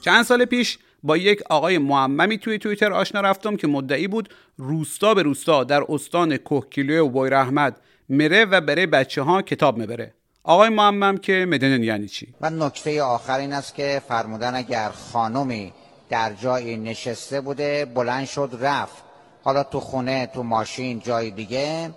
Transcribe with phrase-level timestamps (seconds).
[0.00, 4.28] چند سال پیش با یک آقای معممی توی توییتر آشنا رفتم که مدعی بود
[4.58, 9.82] روستا به روستا در استان کوهکیلوه و بویر احمد مره و بره بچه ها کتاب
[9.82, 14.88] مبره آقای معمم که مدنن یعنی چی؟ و نکته آخر این است که فرمودن اگر
[14.88, 15.72] خانمی
[16.10, 19.02] در جایی نشسته بوده بلند شد رفت.
[19.44, 21.90] حالا تو خونه تو ماشین جای دیگه.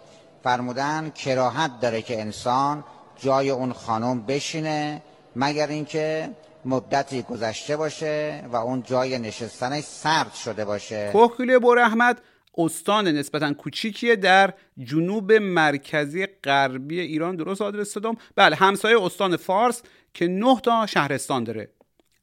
[0.45, 2.83] فرمودن کراهت داره که انسان
[3.19, 5.01] جای اون خانم بشینه
[5.35, 6.29] مگر اینکه
[6.65, 11.09] مدتی گذشته باشه و اون جای نشستنش سرد شده باشه.
[11.11, 12.21] کوهکیلوه بویر احمد
[12.57, 17.35] استان نسبتا کوچیکیه در جنوب مرکزی غربی ایران.
[17.35, 19.81] درست آدرس دادم بله همسایه استان فارس
[20.13, 21.69] که نه تا شهرستان داره.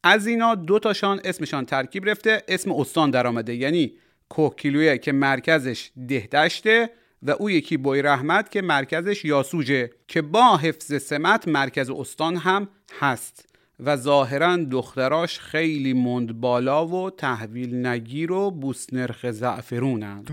[0.05, 3.93] از اینا دو تاشان اسمشان ترکیب رفته اسم استان در آمده یعنی
[4.29, 6.91] کوهکیلویه که مرکزش دهدشته
[7.23, 12.69] و او یکی بوی رحمت که مرکزش یاسوجه که با حفظ سمت مرکز استان هم
[13.01, 13.49] هست
[13.81, 20.25] و ظاهرا دختراش خیلی مند بالا و تحویل نگیر و بوس نرخ زعفرونن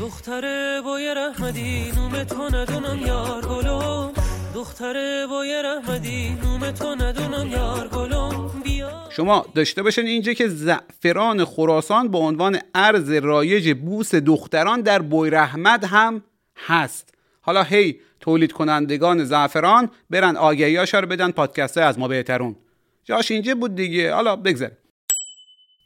[0.00, 2.16] دختره بای رحمدی نوم
[2.54, 4.15] ندونم یار گلم
[4.56, 8.62] دختره بای رحمدی نوم تو ندونم یار گلم.
[8.64, 9.08] بیا.
[9.10, 15.30] شما داشته باشین اینجا که زعفران خراسان به عنوان ارز رایج بوس دختران در بوی
[15.30, 16.22] رحمت هم
[16.56, 17.14] هست.
[17.40, 22.56] حالا هی تولید کنندگان زعفران برن آگهیاشا رو بدن پادکست از ما بهترون.
[23.04, 24.14] جاش اینجا بود دیگه.
[24.14, 24.70] حالا بگذار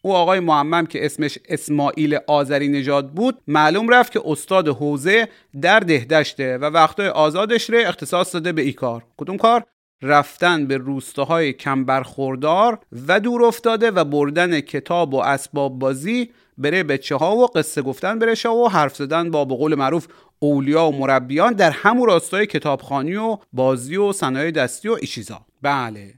[0.02, 5.28] او آقای معمم که اسمش اسماعیل آذری نژاد بود معلوم رفت که استاد حوزه
[5.60, 9.04] در دهدشته و وقتای آزادش رو اختصاص داده به ای کار.
[9.16, 9.64] کدوم کار؟
[10.02, 12.78] رفتن به روستاهای کم برخوردار
[13.08, 18.18] و دور افتاده و بردن کتاب و اسباب بازی بره بچه ها و قصه گفتن
[18.18, 20.06] بره شا و حرف زدن با به قول معروف
[20.38, 26.14] اولیا و مربیان در همون راستای کتابخانی و بازی و صنایع دستی و ایشیزا بله.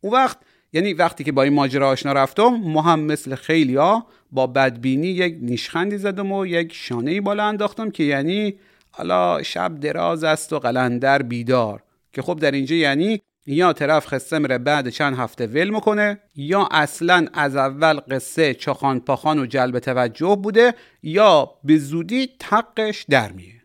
[0.00, 0.38] اون وقت
[0.72, 5.36] یعنی وقتی که با این ماجرا آشنا رفتم ما هم مثل خیلیا با بدبینی یک
[5.40, 8.54] نیشخندی زدم و یک شانه بالا انداختم که یعنی
[8.90, 11.82] حالا شب دراز است و قلندر بیدار.
[12.12, 16.68] که خب در اینجا یعنی یا طرف قصه میره بعد چند هفته ول می‌کنه یا
[16.70, 23.32] اصلا از اول قصه چخان پاخان و جلب توجه بوده یا به زودی تقش در
[23.32, 23.59] میه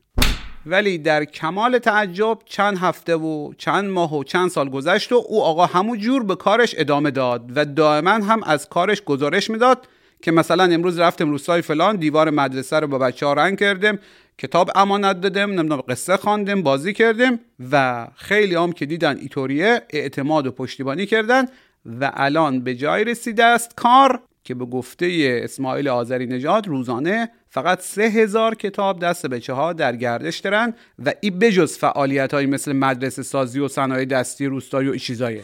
[0.66, 5.44] ولی در کمال تعجب چند هفته و چند ماه و چند سال گذشت و او
[5.44, 9.88] آقا همون جور به کارش ادامه داد و دائما هم از کارش گزارش می‌داد
[10.22, 14.00] که مثلا امروز رفتم روستای فلان دیوار مدرسه رو با بچه ها رنگ کردم
[14.38, 17.40] کتاب امانت دادم نمی‌دونم قصه خواندم بازی کردم
[17.72, 21.46] و خیلی هم که دیدن ایتوریه اعتماد و پشتیبانی کردن
[22.00, 27.82] و الان به جای رسیده است کار که به گفته اسماعیل آذری نژاد روزانه فقط
[27.82, 30.74] سه هزار کتاب دست بچه ها در گردش دارن
[31.06, 35.42] و این بجز فعالیت های مثل مدرسه سازی و صنایع دستی روستایی و چیزایه.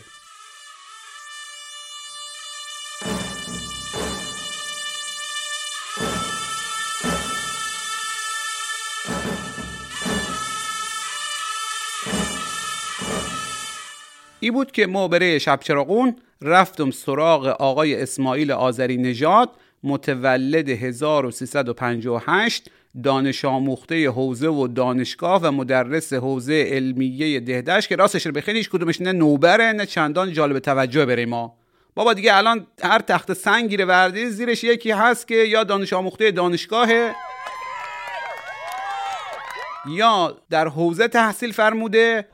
[14.43, 19.49] ای بود که ما برای شب چراغون رفتم سراغ آقای اسماعیل آذری نژاد
[19.83, 22.69] متولد 1358
[23.03, 29.01] دانش آموخته حوزه و دانشگاه و مدرس حوزه علمیه دهدش که راستش رو بخیر کدومش
[29.01, 31.55] نه نوبره نه چندان جالب توجه بره ما.
[31.95, 37.15] بابا دیگه الان هر تخت سنگیره وردی زیرش یکی هست که یا دانش آموخته دانشگاهه
[39.89, 42.25] یا در حوزه تحصیل فرموده.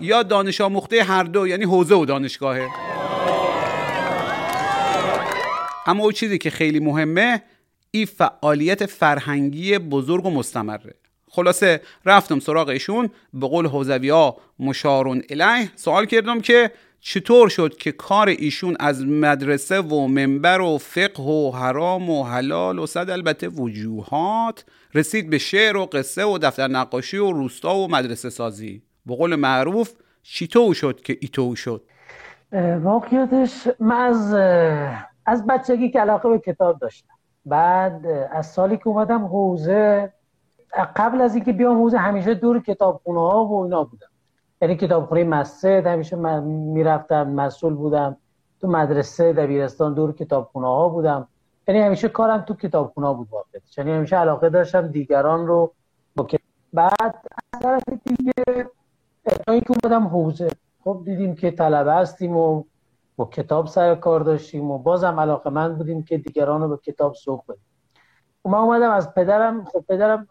[0.00, 2.68] یا دانش آموخته هر دو یعنی حوزه و دانشگاهه.
[5.86, 7.42] اما او چیزی که خیلی مهمه
[7.90, 10.94] این فعالیت فرهنگی بزرگ و مستمره.
[11.30, 16.70] خلاصه رفتم سراغ ایشون به قول حوزوی ها مشارون الیه سوال کردم که
[17.00, 22.78] چطور شد که کار ایشون از مدرسه و منبر و فقه و حرام و حلال
[22.78, 24.64] و صد البته وجوهات
[24.94, 29.36] رسید به شعر و قصه و دفتر نقاشی و روستا و مدرسه سازی؟ به قول
[29.36, 29.92] معروف
[30.22, 31.82] چیتو شد که ایتو شد.
[32.82, 34.34] واقعیتش من از
[35.26, 37.14] از بچگی که علاقه به کتاب داشتم.
[37.46, 40.12] بعد از سالی که اومدم حوزه
[40.96, 44.06] قبل از اینکه بیام حوزه همیشه دور کتابخونه ها و اینا بودم.
[44.62, 48.16] یعنی کتابخونه مسجد همیشه من می‌رفتم مسئول بودم.
[48.60, 51.28] تو مدرسه دبیرستان دور کتابخونه ها بودم.
[51.68, 53.60] یعنی همیشه کارم تو کتابخونه بود واقعا.
[53.78, 55.72] یعنی همیشه علاقه داشتم دیگران رو
[56.16, 56.26] با
[56.72, 57.14] بعد
[57.52, 58.66] از طرف دیگه
[59.34, 60.50] تا اینکه اومدم حوزه.
[60.84, 62.64] خب دیدیم که طلبه هستیم و
[63.16, 67.14] با کتاب سر کار داشتیم و بازم علاقه من بودیم که دیگران رو به کتاب
[67.14, 67.64] سوق بدیم.
[68.44, 70.26] و من اومدم از پدرم خب پدرم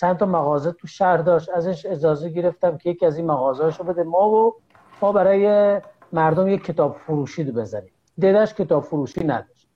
[0.00, 1.50] چند تا مغازه تو شهر داشت.
[1.50, 4.54] ازش اجازه گرفتم که یکی از این مغازه رو بده ما و
[5.02, 5.80] ما برای
[6.12, 7.92] مردم یک کتاب فروشی رو بزنیم.
[8.18, 9.68] دیدش کتاب فروشی نداشت.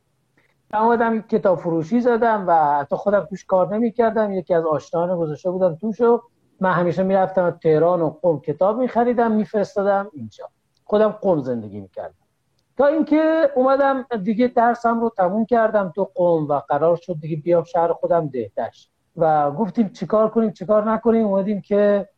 [0.72, 5.18] من اومدم کتاب فروشی زدم و حتی خودم توش کار نمی کردم یکی از آشنایان
[5.18, 6.22] گذاشته بودم توشو.
[6.62, 10.48] من همیشه می‌رفتم تهران و قم کتاب میخریدم میفرستادم اینجا.
[10.84, 12.14] خودم قم زندگی می‌کردم.
[12.78, 17.64] تا اینکه اومدم دیگه درسم رو تموم کردم تو قم و قرار شد دیگه بیام
[17.64, 22.08] شهر خودم دهتش و گفتیم چیکار کنیم چیکار نکنیم؟ اومدیم که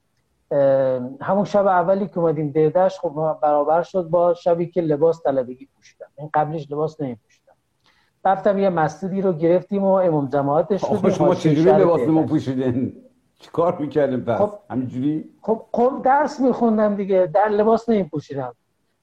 [1.20, 6.06] همون شب اولی که اومدیم دهدش خب برابر شد با شبی که لباس طلبگی پوشیدم.
[6.18, 7.54] این قبلش لباس نمیپوشیدم.
[8.24, 13.03] رفتم یه مسجدی رو گرفتیم و امام جماعتش شدیم شما چجوری لباس پوشیدین؟
[13.44, 18.54] چیکار می‌کردیم پس؟ خب همینجوری؟ خب خب درس میخوندم دیگه در لباس نمیپوشیدم.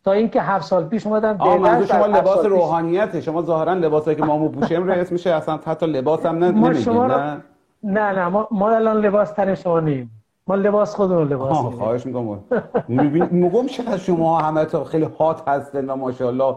[0.04, 3.22] تا اینکه هفت سال پیش اومدم آه شما لباس روحانیته.
[3.22, 7.08] شما ظاهرا لباسایی که ما پوشیم رئیس میشه اصلا حتی لباس هم نه ما شما
[7.08, 7.42] نه؟
[7.84, 10.12] نه نه ما, ما الان لباس تن شما نیم.
[10.48, 12.40] ما لباس خودمون لباس آه خواهش می‌کنم.
[12.88, 16.56] میبین میگم چقدر شما همه تا خیلی هات هستن و ماشاءالله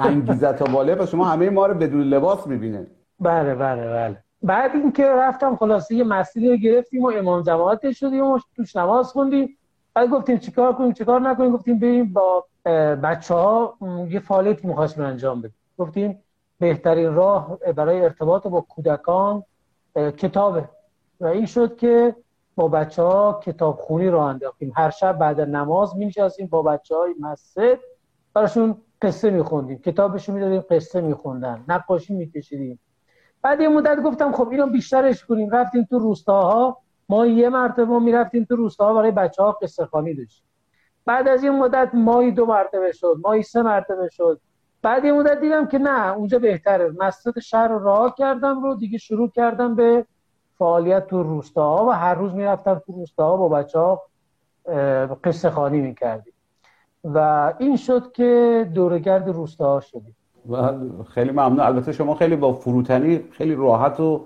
[0.00, 2.86] انگیزه تا بالا و شما همه ما رو بدون لباس می‌بینه.
[3.20, 4.16] بله بله بله.
[4.42, 9.12] بعد اینکه رفتم خلاصه یه مسیری رو گرفتیم و امام جماعت شدیم و توش نماز
[9.12, 9.58] خوندیم.
[9.94, 12.44] بعد گفتیم چیکار کنیم چیکار نکنیم؟ گفتیم بریم با
[13.02, 13.76] بچه ها
[14.10, 15.54] یه فعالیتی می‌خواستیم انجام بدیم.
[15.78, 16.22] گفتیم
[16.58, 19.42] بهترین راه برای ارتباط با کودکان
[19.94, 20.68] کتابه.
[21.20, 22.16] و این شد که
[22.54, 24.72] با بچه ها کتاب خونی رو انداختیم.
[24.76, 26.12] هر شب بعد نماز می
[26.50, 27.78] با بچه های مسجد.
[28.34, 29.78] براشون قصه میخوندیم.
[29.78, 31.64] کتابشون می‌دادیم قصه میخوندن.
[31.68, 32.78] نقاشی میکشیدیم.
[33.42, 36.78] بعد یه مدت گفتم خب اینو بیشترش کنیم رفتیم تو روستاها.
[37.08, 40.46] ما یه مرتبه می‌رفتیم تو روستاها برای بچه ها قصه خانی داشتیم.
[41.06, 44.40] بعد از این مدت مایی دو مرتبه شد مایی سه مرتبه شد.
[44.82, 46.94] بعد یه مدت دیدم که نه اونجا بهتره.
[46.98, 50.06] مسجد شهر رو راه کردم رو دیگه شروع کردم به
[50.58, 54.02] فعالیت تو روستاها و هر روز می‌رفتم تو روستاها با بچه ها
[55.24, 56.32] قصه خانی می‌کردیم.
[57.04, 60.16] و این شد که دورگرد روستاها شدیم.
[60.50, 60.72] و
[61.08, 61.60] خیلی ممنون.
[61.60, 64.20] البته شما خیلی با فروتنی خیلی راحت و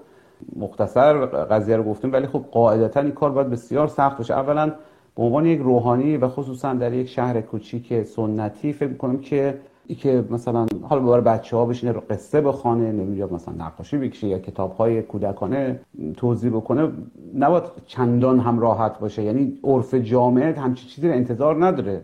[0.57, 4.35] مختصر قضیه رو گفتیم ولی خب قاعدتا این کار باید بسیار سخت باشه.
[4.35, 4.73] اولا
[5.17, 9.95] به عنوان یک روحانی و خصوصا در یک شهر کوچیک سنتی فکر می‌کنم که ای
[9.95, 14.39] که مثلا حالا برای بچه ها بشینه رو قصه بخوانه نمی‌دونم مثلا نقاشی بکشه یا
[14.39, 15.81] کتاب های کودکانه
[16.17, 16.93] توضیح بکنه
[17.35, 19.23] نباید چندان هم راحت باشه.
[19.23, 22.01] یعنی عرف جامعه همچی چیزی رو انتظار نداره.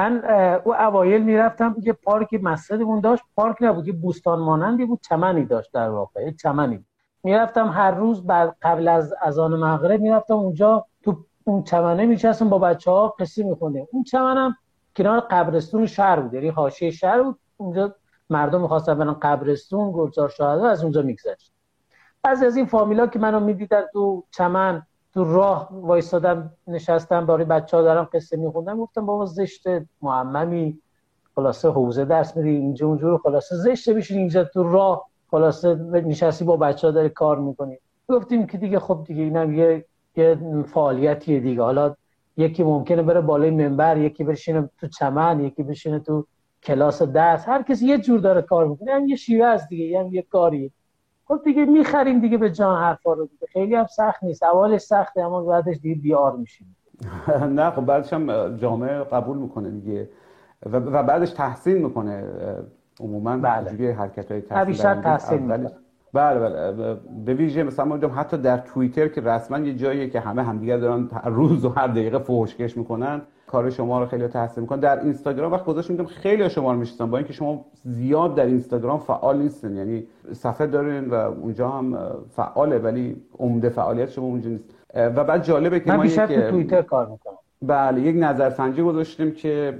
[0.00, 0.24] من
[0.64, 3.22] او اوایل می‌رفتم یه پارک مسجدمون داشت.
[3.36, 5.00] پارک نبود یه بوستان مانندی بود.
[5.00, 6.84] چمنی داشت در واقع یه چمنی.
[7.22, 10.86] می‌رفتم هر روز بعد قبل از اذان مغرب می‌رفتم اونجا.
[11.02, 13.86] تو اون چمنه میشستم با بچه ها قصه میخوندیم.
[13.92, 14.56] اون چمنم
[14.96, 17.38] کنار قبرستون شهر بود یعنی حاشیه شهر بود.
[17.56, 17.94] اونجا
[18.30, 21.52] مردم می‌خواستن برن قبرستون گلزار شهدا از اونجا میگذشت.
[22.22, 24.82] بعضی از این فامیلا که منو می‌دیدن تو چمن
[25.14, 29.62] تو راه وایستادم نشستم برای بچه ها دارم قصه میخوندم گفتم بابا زشت
[30.02, 30.78] معممی
[31.34, 36.56] خلاصه حوزه درس میدی اینجا اونجور خلاصه زشته بشین اینجا تو راه خلاصه نشستی با
[36.56, 37.78] بچه ها داری کار می‌کنی.
[38.08, 39.84] گفتیم که دیگه خب دیگه اینم یه
[40.16, 41.62] یه فعالیتی دیگه.
[41.62, 41.94] حالا
[42.36, 46.26] یکی ممکنه بره بالای منبر یکی بشینه تو چمن یکی بشینه تو
[46.62, 47.48] کلاس درس.
[47.48, 48.92] هر کسی یه جور داره کار می‌کنه.
[48.92, 50.72] هم یه شیوه از دیگه هم یه کاری
[51.30, 53.46] خب دیگه می‌خریم دیگه به جان حرفا رو دیگه.
[53.52, 54.42] خیلی هم سخت نیست.
[54.42, 56.76] اولش سخته اما بعدش دیگه بیار میشیم.
[57.58, 60.08] نه خب بعدش هم جامعه قبول می‌کنه دیگه.
[60.72, 62.24] و بعدش تحسین می‌کنه
[63.00, 63.92] عموما بله.
[63.92, 65.68] حرکت های تحسین تحسین
[66.12, 66.96] بله بله.
[67.24, 71.08] به ویژه مثلا ما حتی در توییتر که رسما یه جاییه که همه همدیگر دارن
[71.12, 74.80] هر روز و هر دقیقه فوشکش می‌کنن کار شما رو خیلی تحسین می‌کنن.
[74.80, 77.10] در اینستاگرام وقت گذاشت میدم خیلی شما رو می‌شناسن.
[77.10, 81.98] با اینکه شما زیاد در اینستاگرام فعال نیستن یعنی صفحه دارین و اونجا هم
[82.30, 84.64] فعاله ولی عمده فعالیت شما اونجا نیست.
[84.94, 87.34] و بعد جالبه که ما یک توییتر کار می‌کنم.
[87.62, 89.78] بله یک نظرسنجی گذاشتیم که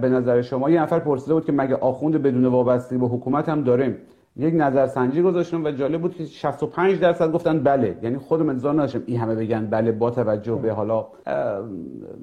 [0.00, 3.62] به نظر شما یه نفر پرسیده بود که مگه آخوند بدون وابستگی به حکومت هم
[3.62, 3.96] داریم؟
[4.36, 7.98] یک نظرسنجی گذاشتم و جالب بود که 65 درصد گفتن بله.
[8.02, 11.06] یعنی خودم انتظار نداشتم این همه بگن بله با توجه به حالا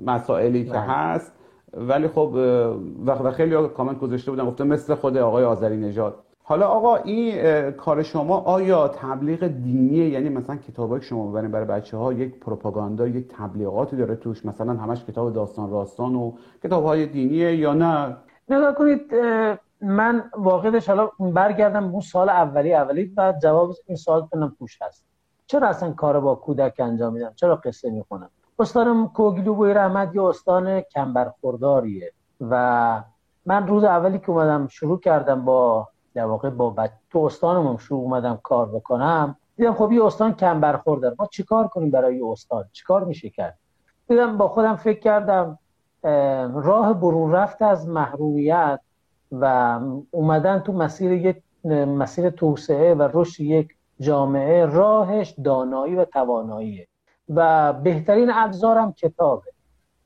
[0.06, 0.80] مسائلی که بله.
[0.80, 1.34] هست.
[1.74, 2.32] ولی خب
[3.06, 6.16] و خیلی کامنت گذاشته بودن گفتم مثل خود آقای آذری نژاد.
[6.44, 11.98] حالا آقا این کار شما آیا تبلیغ دینیه؟ یعنی مثلا کتابای شما ببرین برای بچه
[11.98, 16.32] ها یک پروپاگاندا یک تبلیغاتی داره توش؟ مثلا همش کتاب داستان راستان و
[16.64, 18.18] کتاب های دینیه یا نه؟
[18.50, 19.02] نگاه کنید
[19.81, 25.05] من واقعش حالا برگردم اون سال اولی اولی بعد جواب این سوال کنم توش هست.
[25.48, 28.29] چرا اصلا کار با کودک انجام میدم؟ چرا قصه می‌خونم؟
[28.60, 33.03] استان کوگلو بوی رحمت یه استان کمبرخورداریه و
[33.46, 36.91] من روز اولی که اومدم شروع کردم با در واقع با بچ...
[37.10, 41.91] تو استانمون شروع اومدم کار بکنم دیدم خب یه استان کم برخورد ما چیکار کنیم
[41.91, 43.57] برای استان؟ چیکار میشه کرد؟
[44.07, 45.60] دیدم با خودم فکر کردم
[46.53, 48.79] راه برون رفت از محرومیت
[49.31, 49.79] و
[50.12, 51.38] اومدن تو مسیر یک
[51.74, 53.67] مسیر توسعه و رشد یک
[54.00, 56.88] جامعه راهش دانایی و تواناییه.
[57.29, 59.51] و بهترین ابزارم کتابه.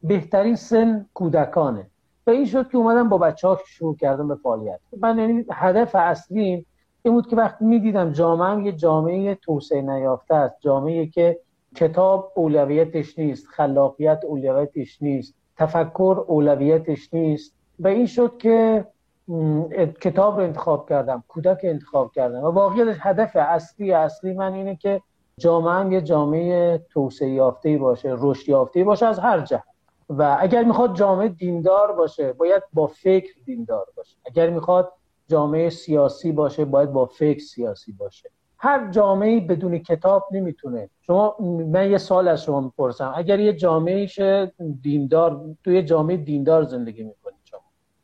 [0.04, 1.88] بهترین سن کودکانه.
[2.28, 4.80] و این شد که اومدم با بچه ها شروع کردم به فعالیت.
[5.00, 6.66] من یعنی هدف اصلی
[7.04, 10.56] این بود که وقتی می‌دیدم جامعه یه جامعه توسعه نیافته است.
[10.60, 11.40] جامعه که
[11.76, 17.56] کتاب اولویتش نیست خلاقیت اولویتش نیست تفکر اولویتش نیست.
[17.80, 18.86] و این شد که
[20.02, 22.44] کتاب رو انتخاب کردم کودک انتخاب کردم.
[22.44, 25.02] و واقعیت هدف اصلی اصلی من اینه که
[25.38, 29.64] جامعه هم یه جامعه توسعه یافته باشه رشد یافته باشه از هر جهت.
[30.10, 34.18] و اگر می‌خواد جامعه دیندار باشه باید با فکر دیندار باشه.
[34.26, 34.92] اگر می‌خواد
[35.28, 38.30] جامعه سیاسی باشه باید با فکر سیاسی باشه.
[38.58, 40.90] هر جامعه بدون کتاب نمی‌تونه.
[41.02, 41.36] شما
[41.68, 43.14] من یه سال از شما می‌پرسم.
[43.16, 44.08] اگر یه جامعه
[44.82, 47.41] دیندار توی جامعه دیندار زندگی می‌کنید شما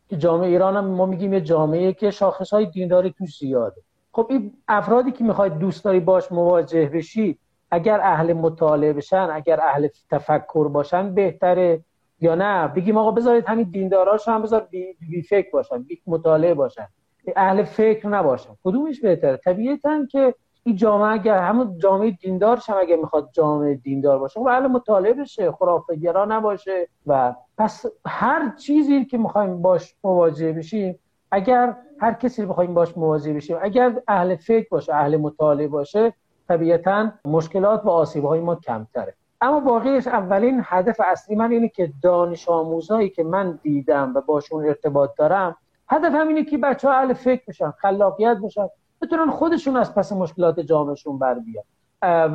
[0.09, 3.81] که جامعه ایران هم ما میگیم یه جامعه که شاخص های دینداری توش زیاده.
[4.11, 7.39] خب این افرادی که می‌خواید دوست داری باش مواجه بشید
[7.71, 11.83] اگر اهل مطالعه بشن اگر اهل تفکر باشن بهتره.
[12.19, 16.53] یا نه؟ بگیم آقا بذارید همین دینداراش هم بذار بی, بی فکر باشن بی مطالعه
[16.53, 16.87] باشن.
[17.35, 18.49] اهل فکر نباشن.
[18.63, 20.35] کدومش بهتره؟ طبیعتا که
[20.67, 25.13] این جامعه اگر همون جامعه دیندارش هم اگه می‌خواد جامعه دیندار باشه خب اهل مطالعه
[25.13, 30.99] بشه خرافه گرا نباشه و پس هر چیزی که می‌خوایم باش مواجه بشیم
[31.31, 36.13] اگر هر کسی رو بخوایم باش مواجه بشیم اگر اهل فکر باشه اهل مطالعه باشه
[36.47, 39.13] طبیعتا مشکلات و آسیب های ما کمتره.
[39.41, 44.65] اما واقعیش اولین هدف اصلی من اینه که دانش آموزایی که من دیدم و باشون
[44.65, 45.57] ارتباط دارم
[45.89, 48.67] هدف همینه که بچه ها اهل فکر بشن خلاقیت بشن.
[49.01, 51.63] بتونن خودشون از پس مشکلات جامعهشون بر بیان.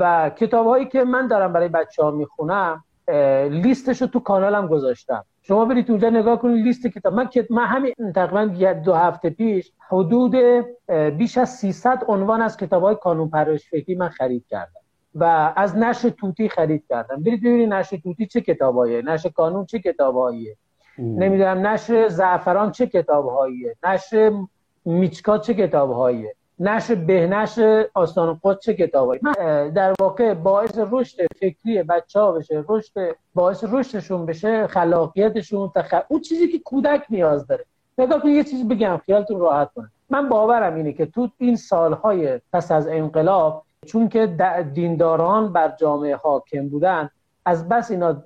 [0.01, 2.85] و کتاب هایی که من دارم برای بچه ها می‌خونم
[3.51, 5.25] لیستش رو تو کانالم گذاشتم.
[5.43, 7.15] شما برید اونجا نگاه کنید لیست کتاب.
[7.15, 10.37] من من همین تقریبا دو هفته پیش حدود
[11.19, 14.81] بیش از 300 عنوان از کتاب های کانون پرورش فکری من خرید کردم.
[15.15, 17.23] و از نشر توتی خرید کردم.
[17.23, 20.57] برید ببینید نشر توتی چه کتاباییه نشر کانون چه کتاباییه.
[20.99, 24.33] نمی‌دونم نشر زعفران چه کتابهاییه نشر
[24.85, 26.35] میچکا چه کتابهاییه.
[26.61, 27.59] نشر بهنش
[27.95, 32.93] آستان قدس چه کتابایی؟ من در واقع باعث رشد فکری بچه ها بشه رشد
[33.35, 35.95] باعث رشدشون بشه خلاقیتشون تخ...
[36.09, 37.65] اون چیزی که کودک نیاز داره.
[37.99, 39.91] نگاه کنید یه چیزی بگم خیالتون راحت کنه.
[40.11, 44.27] من باورم اینه که تو این سالهای پس از انقلاب چون که
[44.75, 47.11] دینداران بر جامعه حاکم بودن
[47.45, 48.23] از بس اینا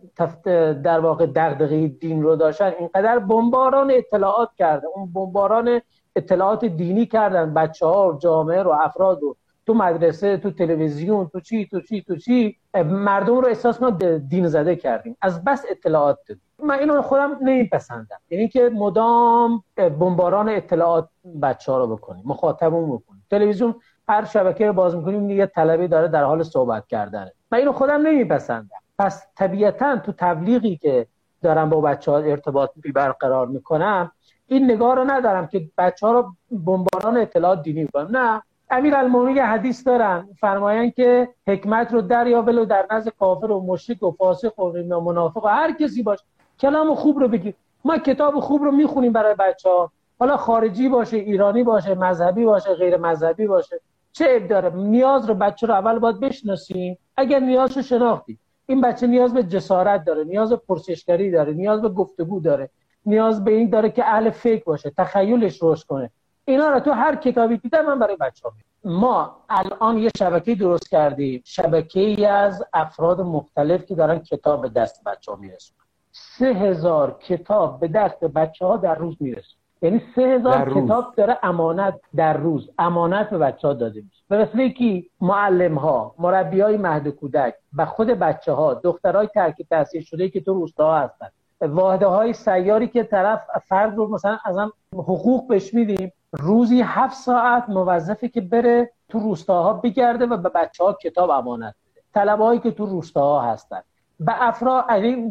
[0.82, 4.86] در واقع دغدغه دین رو داشتن اینقدر بمباران اطلاعات کرده.
[4.94, 5.80] اون بمباران
[6.16, 7.54] اطلاعات دینی کردن.
[7.54, 9.36] بچه ها جامعه رو افراد رو.
[9.66, 12.56] تو مدرسه تو تلویزیون تو چی تو چی تو چی.
[12.84, 13.90] مردم رو احساس ما
[14.28, 15.16] دین زده کردیم.
[15.20, 16.42] از بس اطلاعات دادیم.
[16.62, 18.18] من اینو خودم نمیپسندم.
[18.30, 21.08] یعنی که مدام بمباران اطلاعات
[21.42, 22.22] بچه ها رو بکنیم.
[22.26, 23.24] مخاطبون بکنیم.
[23.30, 23.74] تلویزیون
[24.08, 25.30] هر شبکه رو باز می‌کنیم.
[25.30, 27.32] یه طلبه داره در حال صحبت کردنه.
[27.52, 28.68] من اینو خودم نمیپسندم.
[28.98, 31.06] پس طبیعتا تو تبلیغی که
[31.42, 34.12] دارم با بچه ها ارتباط برقرار می‌کنم
[34.48, 38.42] این نگاه رو ندارم که بچه ها رو بمباران اطلاعات دینی کنم نه.
[38.70, 40.28] امیر المومنی حدیث دارن.
[40.40, 45.44] فرمایند که حکمت رو دریا ولو در نزد کافر و مشرک و فاسق و منافق
[45.44, 46.24] و هر کسی باشه
[46.60, 47.54] کلام خوب رو بگیر.
[47.84, 52.74] ما کتاب خوب رو می‌خونیم برای بچه ها حالا خارجی باشه ایرانی باشه مذهبی باشه
[52.74, 53.80] غیر مذهبی باشه.
[54.12, 56.98] چه اب داره؟ نیاز رو بچه رو اول باید بشناسیم.
[57.16, 61.82] اگر نیاز رو شناختی این بچه نیاز به جسارت داره نیاز به پرسشگری داره نیاز
[61.82, 62.70] به گفتگو داره.
[63.06, 66.10] نیاز به این داره که اهل فکر باشه تخیلش رشد کنه.
[66.44, 70.90] اینا رو تو هر کتابی دیدم من برای بچه ها ما الان یه شبکه درست
[70.90, 71.42] کردیم.
[71.44, 75.80] شبکه ای از افراد مختلف که دارن کتاب به دست بچه ها میرسونن.
[76.12, 81.38] سه هزار کتاب به دست بچه ها در روز میرسون یعنی سه هزار کتاب داره
[81.42, 84.22] امانت در روز امانت به بچه ها داده میشه.
[84.28, 89.62] به وسیله کی معلم ها مربی های مهد کودک و خود بچه ها دخترای ترک
[89.70, 91.28] تحصیل شده که تو روستا هستن.
[91.60, 97.68] واحده های سیاری که طرف فرد رو مثلا ازم حقوق بهش میدیم روزی هفت ساعت
[97.68, 102.02] موظفه که بره تو روستاها بگرده و به بچه ها کتاب امانت بده.
[102.14, 103.80] طلبه که تو روستاها هستن.
[104.20, 104.84] به افراد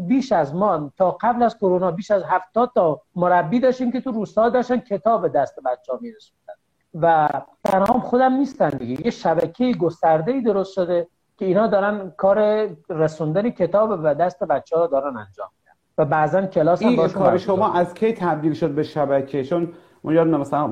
[0.07, 4.11] بیش از ما تا قبل از کرونا بیش از هفتاد تا مربی داشتیم که تو
[4.11, 6.53] روستاها داشتن کتاب دست بچه ها میرسوندن.
[7.01, 7.29] و
[7.63, 9.05] تنها خودم نیستن دیگه.
[9.05, 14.77] یه شبکه گسترده ای درست شده که اینا دارن کار رسوندن کتاب و دست بچه
[14.77, 15.49] ها دارن انجام
[15.97, 19.67] و بعضا کلاس هم این کار شما از کی تبدیل شد به شبکه؟ چون
[20.03, 20.67] ما یادم مثلا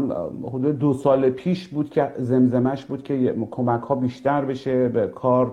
[0.47, 5.51] حدود دو سال پیش بود که زمزمش بود که کمک ها بیشتر بشه به کار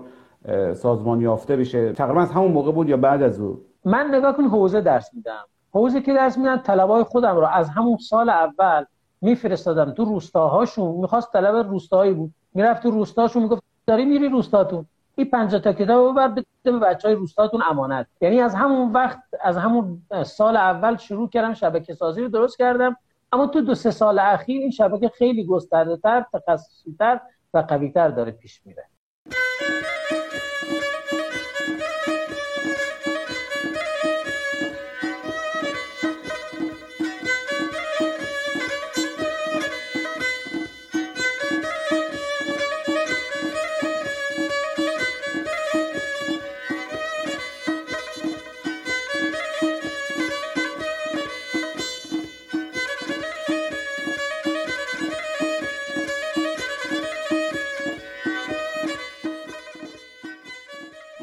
[0.73, 1.93] سازمان یافته بشه.
[1.93, 5.45] تقریبا از همون موقع بود یا بعد از او من نگاه کن حوزه درس میدم.
[5.73, 8.83] حوزه که درس میدم طلبای خودم رو از همون سال اول
[9.21, 10.95] میفرستادم تو روستاهاشون.
[10.95, 12.33] می‌خواست طلب روستایی بود.
[12.53, 14.85] می‌رفت تو روستاشون می‌گفت داری میری روستاتون؟
[15.21, 18.07] این 50 تا کتاب ببر بده به بچه های روستاتون امانت.
[18.21, 22.97] یعنی از همون وقت از همون سال اول شروع کردم شبکه سازی رو درست کردم.
[23.31, 27.19] اما تو دو سه سال اخیر این شبکه خیلی گسترده تر تخصصی تر
[27.53, 28.85] و قوی تر داره پیش میره.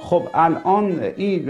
[0.09, 1.45] خب الان این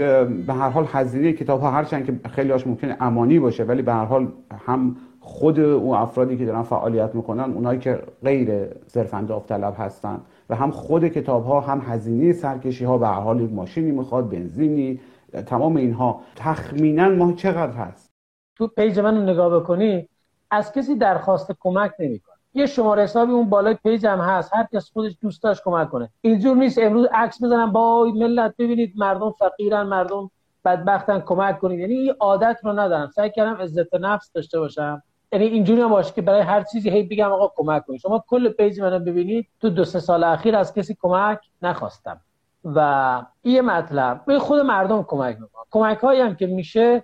[0.45, 3.93] به هر حال هزینه کتاب ها هرچند که خیلی هاش ممکنه امانی باشه ولی به
[3.93, 4.27] هر حال
[4.65, 10.55] هم خود اون افرادی که دارن فعالیت می‌کنن اونایی که غیر صرفا داوطلب هستن و
[10.55, 14.99] هم خود کتاب ها هم هزینه سرکشی ها به هر حال یک ماشینی می‌خواد بنزینی
[15.45, 18.11] تمام اینها تخمینا ما چقدر هست؟
[18.55, 20.09] تو page من نگاه بکنی
[20.51, 22.28] از کسی درخواست کمک نمی‌کنه.
[22.53, 24.53] یه شماره حسابی اون بالای page هم هست.
[24.53, 26.09] هر کس خودش دوست داشت کمک کنه.
[26.21, 26.77] اینجور نیست.
[26.77, 27.71] امروز عکس بزنم.
[27.71, 30.31] با ملت ببینید مردم فقیرن مردم
[30.65, 31.19] بدبختن.
[31.19, 31.79] کمک کنید.
[31.79, 33.09] یعنی این عادت رو ندارم.
[33.15, 35.03] سعی کردم عزت نفس داشته باشم.
[35.31, 37.99] یعنی اینجوری هم باشه که برای هر چیزی هی بگم آقا کمک کنید.
[37.99, 39.47] شما کل پیج منو ببینید.
[39.61, 42.21] تو دو سه سال اخیر از کسی کمک نخواستم.
[42.65, 44.25] و این مطلب.
[44.25, 45.63] به خود مردم کمک می‌کنم.
[45.71, 47.03] کمک هایی هم که میشه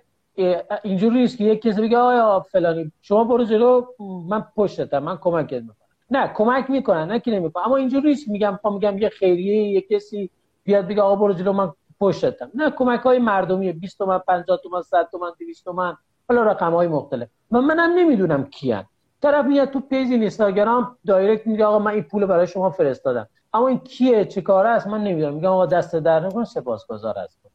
[0.82, 3.86] اینجوری نیست که یک کسی بگه آیا فلانی شما برو جلو
[4.28, 5.76] من پشتتم من کمکت می‌کنم.
[6.10, 7.64] نه کمک می‌کنن نه که نمی‌کنن.
[7.64, 10.30] اما اینجوری نیست میگم پا میگم یه خیریه یک کسی
[10.64, 14.82] بیاد بگه آقا برو جلو من پشتتم نه کمک های مردمی 20 تومن 50 تومن
[14.82, 15.96] 100 تومن 200 تومن
[16.28, 17.28] حالا رقم های مختلف.
[17.52, 18.84] و منم نمی‌دونم کیان.
[19.22, 23.28] طرف میاد تو page اینستاگرام direct میگه آقا من این پول برای شما فرستادم.
[23.54, 25.34] اما این کیه؟ چه کاره است؟ من نمی‌دونم.
[25.34, 27.50] میگم آقا دستت درد نکنه سپاسگزار هستم.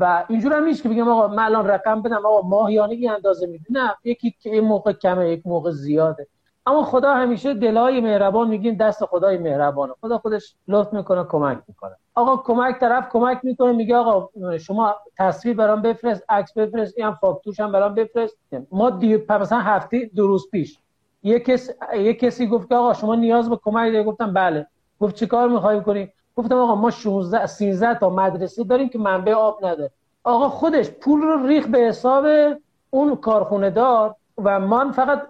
[0.00, 3.60] و اینجور هم نیست که بگم آقا من الان رقم بدم آقا ماهیانه این اندازه
[3.70, 6.26] نه یکی یه موقع کمه یک موقع زیاده.
[6.66, 9.92] اما خدا همیشه دلای مهربان میگن دست خدای مهربانه.
[10.00, 11.96] خدا خودش لطف می‌کنه کمک می‌کنه.
[12.14, 17.60] آقا کمک طرف کمک می‌کنه میگه آقا شما تصویر برام بفرست عکس بفرست این فاکتورش
[17.60, 18.36] هم برام بفرست.
[18.72, 19.24] ما دی...
[19.30, 20.78] مثلا هفته دو روز پیش
[21.22, 21.70] یه کس
[22.20, 24.06] کسی گفت آقا شما نیاز به کمک دارید.
[24.06, 24.66] گفتم بله.
[25.00, 29.66] گفت چیکار می‌خوای کنی؟ گفتم آقا ما 16 13 تا مدرسه داریم که منبع آب
[29.66, 29.90] نداره
[30.24, 32.26] آقا خودش پول رو ریخ به حساب
[32.90, 35.28] اون کارخونه دار و من فقط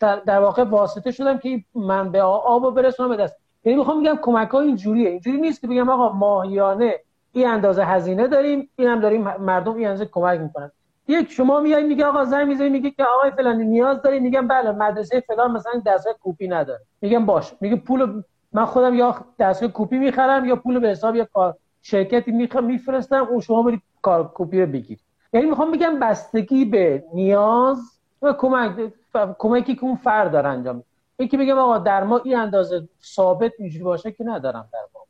[0.00, 3.36] در واقع واسطه شدم که منبع آب رو برسونم به دست.
[3.64, 5.08] یعنی می‌خوام بگم کمک ها اینجوریه.
[5.08, 6.94] اینجوری نیست که بگم آقا ماهیانه
[7.32, 10.70] این اندازه هزینه داریم این هم داریم مردم این اندازه کمک می‌کنن.
[11.08, 14.72] یک شما میای میگه آقا زنگ می‌زنی میگه که آقای فلانی نیاز داری؟ میگم بله
[14.72, 16.80] مدرسه فلان مثلا درس کوپی نداره.
[17.00, 18.22] میگم باش میگه پول
[18.56, 23.40] من خودم یا دستگاه کپی می‌خرم یا پول به حساب یا کار شرکتی میفرستم اون
[23.40, 24.98] شما برید کار کپی رو بگیر
[25.32, 27.78] یعنی می‌خوام بگم بستگی به نیاز
[28.22, 28.92] و کمک
[29.38, 30.82] کمکی که اون فرد داره انجام
[31.18, 35.00] یکی بگم آقا در ما این اندازه ثابت اینجوری باشه که ندارم در ما.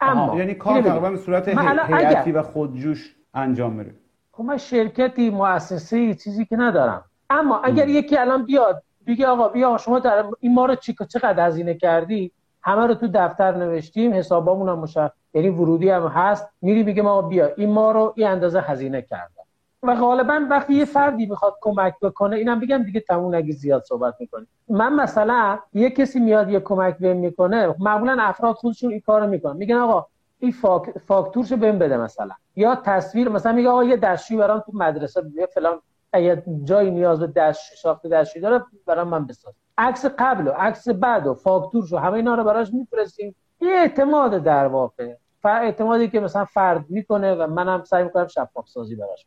[0.00, 3.94] اما یعنی کار تقریبا به صورت هیئتی و خودجوش انجام میره.
[4.32, 7.04] خب من شرکتی مؤسسه چیزی که ندارم.
[7.30, 10.74] اما اگر یکی الان بیاد بگه آقا بیا شما در این ما رو
[11.08, 16.48] چقدر هزینه کردی؟ همه رو تو دفتر نوشتیم حسابامون هم مشخص یعنی ورودی هم هست.
[16.62, 17.50] میری میگه ما بیا.
[17.56, 19.42] این ما رو این اندازه هزینه کردم
[19.82, 24.14] و غالبا وقتی یه فردی می‌خواد کمک بکنه اینم بگم دیگه تمون اگه زیاد صحبت
[24.20, 29.26] می‌کنه من مثلا یه کسی میاد یه کمک بهم می‌کنه معمولا افراد خودشون این کارو
[29.26, 29.56] می‌کنن.
[29.56, 30.06] میگن آقا
[30.38, 30.98] این فاک...
[30.98, 32.30] فاکتورشو بهم بده مثلا.
[32.56, 35.80] یا تصویر مثلا میگه آقا یه دستشویی برام تو مدرسه یه فلان
[36.12, 39.54] اگه جایی نیاز به دست ساخت دستشویی داره برام من بساز.
[39.78, 43.34] عکس قبل و عکس بعد و فاکتورشو همه اینا رو براش میفرستیم.
[43.60, 45.14] یه اعتماد در واقع.
[45.44, 49.26] اعتمادی که مثلا فرد می‌کنه و منم سعی می‌کنم شفاف سازی براش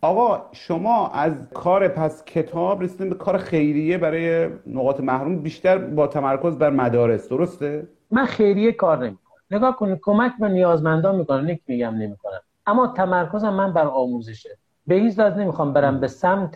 [0.00, 6.06] آقا شما از کار پس کتاب رسیدین به کار خیریه برای نقاط محروم بیشتر با
[6.06, 7.28] تمرکز بر مدارس.
[7.28, 9.36] درسته؟ من خیریه کار نمی‌کنم.
[9.50, 12.40] نگاه کنید کمک به نیازمندان می‌کنم نیک میگم نمی‌کنم.
[12.66, 14.58] اما تمرکزم من بر آموزشه.
[14.86, 16.54] به هیچ وجه نمی‌خوام برم به سمت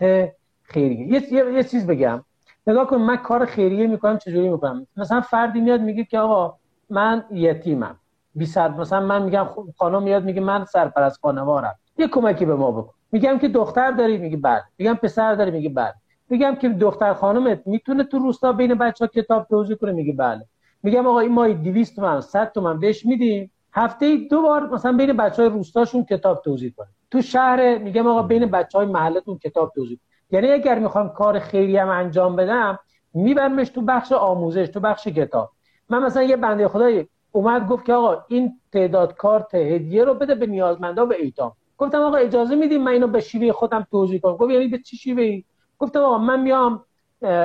[0.63, 1.07] خیریه.
[1.07, 2.25] یه, یه،, یه چیز بگم.
[2.71, 6.55] نگاه کن من کار خیریه می‌کنم چجوری می‌کنم؟ مثلا فردی میاد میگه که آقا
[6.91, 7.97] من یتیمم.
[8.35, 8.45] بی
[8.79, 9.47] مثلا من میگم
[9.79, 11.75] خانم میاد میگه من سرپرست خانوارم.
[11.99, 12.93] یه کمکی به ما بکن.
[13.13, 14.63] میگم که دختر داری؟ میگه بله.
[14.79, 15.95] میگم پسر داری؟ میگه بله.
[16.29, 20.47] میگم که دختر خانمت می‌تونه تو روستا بین بچه ها کتاب توضیح کنه؟ میگه بله.
[20.83, 23.51] میگم آقا این مای 200 تومن 100 تومن بهش میدیم.
[23.73, 26.89] هفته دو بار مثلا بین بچه های روستاشون کتاب توضیح کنه.
[27.11, 29.99] تو شهر میگم آقا بین بچه های محلتون کتاب توضیح
[30.33, 32.79] یعنی اگر می‌خوام کار خیری هم انجام بدم
[33.15, 35.51] میبرمش تو بخش آموزش تو بخش کتاب.
[35.89, 40.35] من مثلا یه بنده خدای اومد گفت که آقا این تعداد کارت هدیه رو بده
[40.35, 44.37] به نیازمندا به ایتام گفتم آقا اجازه میدیم من اینو به شیوه خودم توضیح کنم؟
[44.37, 45.45] گفت یعنی به چی شیوه ای
[45.79, 46.85] گفتم آقا من میام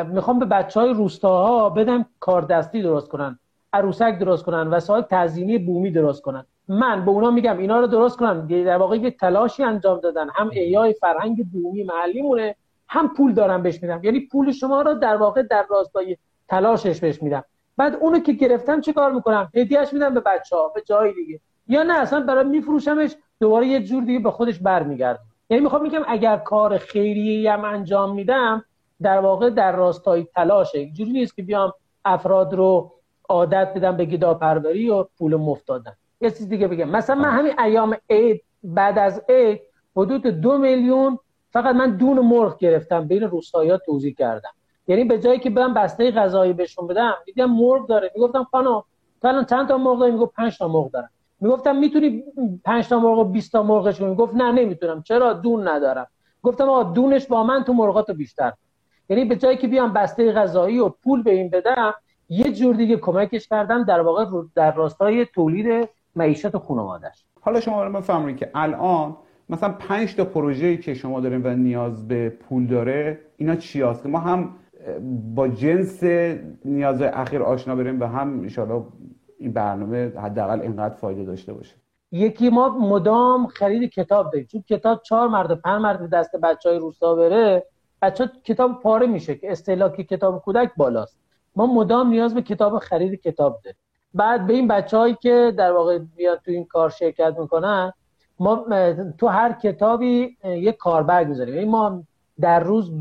[0.08, 3.39] می‌خوام به بچه های روستاها بدم کار دستی درست کنن
[3.74, 6.45] عروسک درست کنن وسایل تزیینی بومی درست کنن.
[6.67, 8.45] من به اونا میگم اینا رو درست کنن.
[8.45, 10.28] در واقع یه تلاشی انجام دادن.
[10.36, 12.56] هم احیای فرهنگ بومی محلی مونه
[12.88, 14.04] هم پول دارم بهش میدم.
[14.04, 16.17] یعنی پول شما رو در واقع در راستای
[16.48, 17.43] تلاشش بهش میدم.
[17.78, 21.39] بعد اونو که گرفتم چه کار می‌کنم؟ هدیهش میدم به بچه ها به جای دیگه.
[21.67, 25.19] یا نه اصلا برای میفروشمش دوباره یه جور دیگه به خودش برمیگرده
[25.50, 28.65] یعنی می‌خوام میگم اگر کار خیریه هم انجام میدم
[29.02, 31.74] در واقع در راستای تلاشه اینجوری نیست که بیام
[32.06, 32.91] افراد رو
[33.30, 36.89] عادت بدم به گداپروری و پول مفت دادن یه چیز دیگه بگم.
[36.89, 39.62] مثلا من همین ایام عید بعد از عید
[39.95, 41.19] حدود دو میلیون
[41.56, 44.50] فقط من دون مرغ گرفتم بین روستایی توضیح کردم.
[44.88, 48.12] یعنی به جایی که برم بسته غذایی بهشون بدم دیدم مرغ داره.
[48.15, 48.84] می‌گفتم خانم
[49.22, 51.10] تا چند تا مرغ داری؟ می‌گفت 5 تا مرغ دارم.
[51.41, 52.24] می‌گفتم می‌تونی
[52.65, 55.04] 5 تا مرغ و 20 تا مرغش می‌گفت نه نمی‌تونم.
[55.04, 56.08] چرا؟ دون ندارم.
[56.44, 58.54] گفتم آقا دونش با من تو مرغاتو بیشتر
[59.10, 61.94] یعنی به جایی که بیام بسته غذایی و پول به این بدم
[62.30, 67.26] یه جور دیگه کمکش کردم در واقع در راستای تولید معیشت خانواده‌اش.
[67.41, 69.18] حالا شما من که الان
[69.49, 74.03] مثلا 5 تا پروژه‌ای که شما دارین و نیاز به پول داره اینا چی هست؟
[74.03, 74.55] که ما هم
[75.36, 76.03] با جنس
[76.65, 78.84] نیاز اخیر آشنا بریم و هم ان
[79.39, 81.75] این برنامه حداقل اینقدر فایده داشته باشه.
[82.12, 84.47] یکی ما مدام خرید کتاب داریم.
[84.51, 87.65] چون کتاب چهار مرد پنج مرد دست بچه های روستا بره
[88.01, 91.19] بچه کتاب پاره میشه که استهلاک کتاب کودک بالاست.
[91.55, 93.79] ما مدام نیاز به کتاب خرید کتاب داریم.
[94.13, 97.93] بعد به این بچههایی که در واقع بیاد تو این کار شرکت می‌کنن
[98.39, 98.65] ما
[99.17, 101.56] تو هر کتابی یک کاربرگ می‌ذاریم.
[101.56, 102.04] یعنی ما
[102.41, 102.91] در روز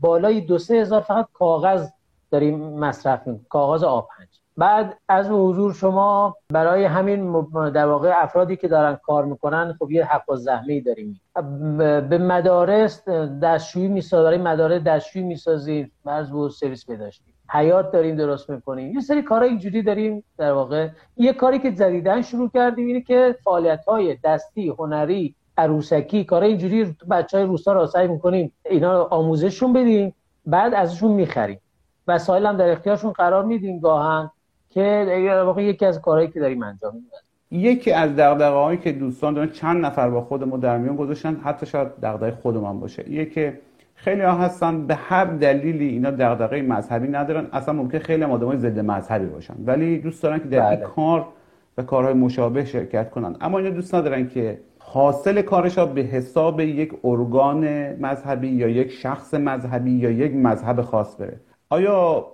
[0.00, 1.88] بالای دو سه هزار فقط کاغذ
[2.30, 3.46] داریم مصرف می‌کنیم.
[3.48, 9.76] کاغذ آپنج بعد از حضور شما برای همین در واقع افرادی که دارن کار می‌کنن
[9.78, 11.20] خب یه حق و زحمه داریم.
[12.08, 13.08] به مدارس
[13.42, 14.24] دستشویی می‌سازیم.
[14.24, 15.92] برای مدارس دستشویی می‌سازیم.
[16.04, 18.94] مرز و سرویس بداشتیم حیات داریم درست می‌کنیم.
[18.94, 20.88] یه سری کارهای اینجوری داریم در واقع.
[21.16, 26.96] یه کاری که جدیدن شروع کردیم اینه که فعالیت های دستی هنری عروسکی کارهای اینجوری
[27.10, 30.14] بچه های روستا را سعی می‌کنیم اینا آموزششون بدیم
[30.46, 31.60] بعد ازشون می‌خریم.
[32.08, 34.30] وسایل هم در اختیارشون قرار میدیم گاهن
[34.70, 37.10] که واقع یکی از کارهایی که داریم انجام میدیم.
[37.50, 41.66] یکی از دغدغه‌هایی که دوستان دارن چند نفر با خود ما در میون گذاشتن حتی
[41.66, 43.10] شاید دغدغه خودمان باشه.
[43.10, 43.52] یکی
[43.96, 47.46] خیلی ها هستن به هر دلیلی اینا دغدغه مذهبی ندارن.
[47.52, 49.54] اصلا ممکن خیلی هم آدمای ضد مذهبی باشن.
[49.66, 50.88] ولی دوست دارن که در این بله.
[50.88, 51.26] کار
[51.78, 53.36] و کارهای مشابه شرکت کنن.
[53.40, 59.34] اما اینا دوست ندارن که حاصل کارش به حساب یک ارگان مذهبی یا یک شخص
[59.34, 61.40] مذهبی یا یک مذهب خاص بره.
[61.70, 62.26] آیا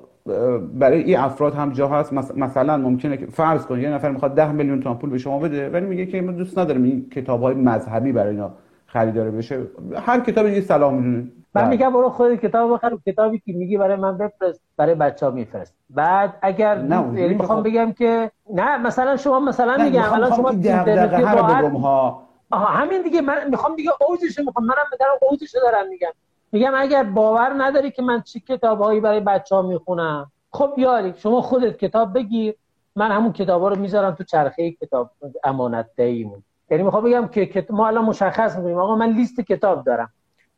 [0.74, 4.52] برای این افراد هم جا هست؟ مثلا ممکنه که فرض کنید یه نفر می‌خواد 10
[4.52, 7.54] میلیون تومان پول به شما بده ولی میگه که من دوست ندارم این کتاب های
[7.54, 8.50] مذهبی برای اینا
[8.86, 9.62] خریداره بشه.
[9.96, 11.28] هر کتابی یه سلام می‌دونه.
[11.54, 15.32] من میگم برو خود کتاب بخر کتابی که میگی برای من بفرست برای بچه ها
[15.32, 15.74] میفرست.
[15.90, 22.22] بعد اگر یعنی می‌خوام بگم که نه مثلا شما مثلا میگم الان شما دغدغه ها
[22.50, 26.10] آها همین دیگه من می‌خوام دیگه اوجش می‌خوام منم دارم اوجش دارم میگم.
[26.52, 30.30] میگم اگر باور نداری که من چی کتابهایی برای بچه ها می‌خونم.
[30.50, 32.54] خب یاری شما خودت کتاب بگیر.
[32.96, 35.10] من همون کتابا رو می‌ذارم تو چرخه کتاب
[35.44, 38.78] امانت دهیمون یعنی می‌خوام بگم که ما الان مشخص می‌کنیم.
[38.78, 40.10] آقا من لیست کتاب دارم.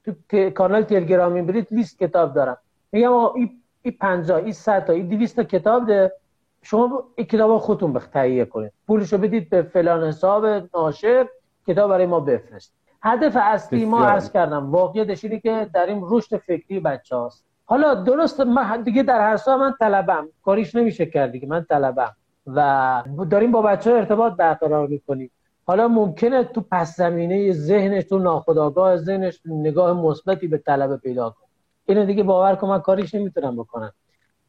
[0.05, 2.57] تو کانال تلگرامی برید لیست کتاب دارم.
[2.93, 6.13] میگم آقا این ای 50 این 100 تا این 200 کتاب ده.
[6.63, 8.73] شما این کتاب خودتون به تهیه کنید.
[8.87, 11.29] پولشو بدید به فلان حساب ناشر
[11.67, 12.75] کتاب برای ما بفرست.
[13.03, 17.95] هدف اصلی ما عرض کردم واقعیتش اینه که در این رشد فکری بچه هاست حالا
[17.95, 20.29] درست من دیگه در هر سال من طلبم.
[20.45, 22.17] کاریش نمیشه کرد دیگه من طلبم.
[22.47, 25.31] و داریم با بچه ها ارتباط برقرار می‌کنیم.
[25.67, 31.49] حالا ممکنه تو پس زمینه ذهنش تو ناخودآگاه ذهنش نگاه مثبتی به طلبه پیدا کنه.
[31.87, 33.93] اینو دیگه باور کن من کاریش نمی‌تونم بکنم.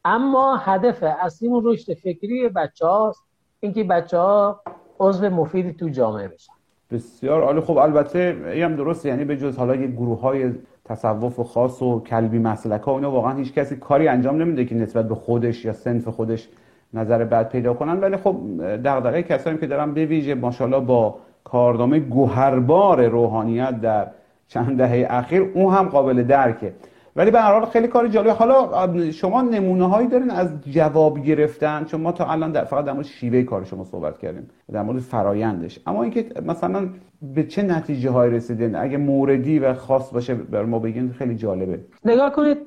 [0.04, 3.22] اما هدف اصلیمون رشد فکری بچه هاست
[3.60, 4.60] اینکه بچه ها
[5.00, 6.52] عضو مفیدی تو جامعه بشن.
[6.90, 7.60] بسیار عالی.
[7.60, 10.52] خب البته هم درست یعنی به جز حالا یه گروه های
[10.84, 15.08] تصوف خاص و کلبی مسلک ها اینا واقعا هیچ کسی کاری انجام نمیده که نسبت
[15.08, 16.48] به خودش یا سنف خودش
[16.94, 18.00] نظر بد پیدا کنن.
[18.00, 18.36] ولی خب
[18.84, 24.06] دغدغه کسایی که دارن به ویژه ماشاءالله با کارنامه گوهربار روحانیت در
[24.48, 26.72] چند دهه اخیر اون هم قابل درکه.
[27.16, 28.32] ولی به هر حال خیلی کار جالبه.
[28.32, 32.92] حالا شما نمونه هایی دارین از جواب گرفتن؟ چون ما تا الان در فقط در
[32.92, 34.48] مورد شیوه کار شما صحبت کردیم.
[34.72, 35.80] در مورد فرایندش.
[35.86, 36.88] اما اینکه مثلا
[37.34, 41.80] به چه نتیجه های رسیدین؟ اگه موردی و خاص باشه بر ما بگین خیلی جالبه.
[42.04, 42.58] نگاه کنید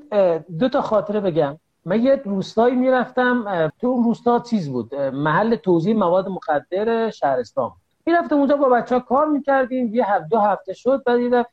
[0.59, 1.57] دو تا خاطره بگم.
[1.89, 7.71] من یه روستایی می‌رفتم تو اون روستا چیز بود محل توزیع مواد مخدر شهرستان
[8.05, 11.45] می‌رفتم اونجا با بچه ها کار می‌کردیم یه هفته دو هفته شد بعد یه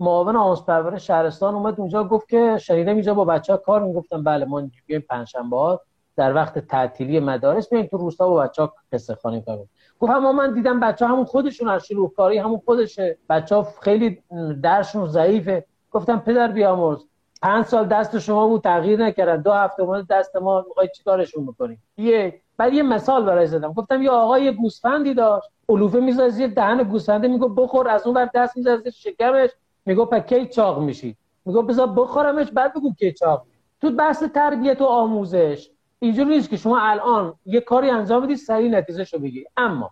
[0.00, 4.24] معاون آموز پرور شهرستان اومد اونجا گفت که شنیدم اینجا با بچه ها کار می‌گفتم
[4.24, 5.80] بله ما بیایم پنجشنبه ها
[6.16, 9.70] در وقت تعطیلی مدارس میایم تو روستا با بچه ها قصه خانی کنیم.
[10.00, 13.18] گفت اما من دیدم بچه همون خودشون از کاری همون خودشه.
[13.28, 14.22] بچه خیلی
[14.62, 15.64] درشون ضعیفه.
[15.90, 17.04] گفتم پدر بیامرز
[17.42, 19.42] پنج سال دست شما بود تغییر نکردن.
[19.42, 23.72] دو هفته اومد دست ما می‌خوای چیکارشون بکنیم یک بعد یه مثال برای زدم.
[23.72, 25.48] گفتم یه آقای گوسفندی داشت.
[25.68, 29.50] علوفه می‌ذاره زیر دهن گوسفنده میگه بخور از اون بر دست می‌ذاره زیر شکمش.
[29.86, 33.46] میگه پس کی چاق میشی؟ میگه بذار بخورمش بعد بگو کی چاق.
[33.80, 38.70] تو بحث تربیت و آموزش اینجوری نیست که شما الان یه کاری انجام بدید سریع
[38.70, 39.90] نتیجه رو بگیری اما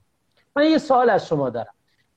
[0.57, 1.75] من یه سوال از شما دارم.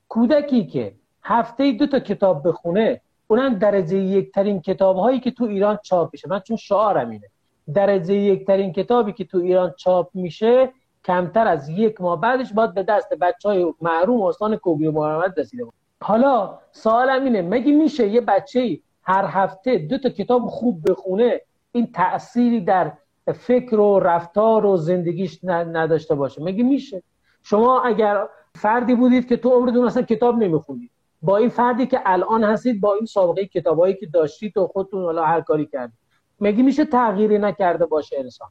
[0.08, 5.44] کودکی که هفته دو تا کتاب بخونه اونم درجه یک ترین کتاب هایی که تو
[5.44, 6.28] ایران چاپ میشه.
[6.28, 7.26] من چون شعارم اینه.
[7.74, 10.72] درجه یک ترین کتابی که تو ایران چاپ میشه
[11.04, 15.40] کمتر از یک ماه بعدش باید به دست بچه های محروم استان کوبی و محمد
[15.40, 15.66] رسیده
[16.02, 21.40] حالا سوالم اینه مگه میشه یه بچه هر هفته دو تا کتاب خوب بخونه
[21.72, 22.92] این تأثیری در
[23.34, 27.02] فکر و رفتار و زندگیش نداشته باشه؟ مگه میشه؟
[27.42, 30.90] شما اگر فردی بودید که تو عمرتون اصلا کتاب نمی‌خونید
[31.26, 35.24] با این فردی که الان هستید با این سابقه کتابایی که داشتید و خودتون حالا
[35.24, 35.98] هر کاری کردید.
[36.40, 38.48] مگه میشه تغییری نکرده باشه انسان؟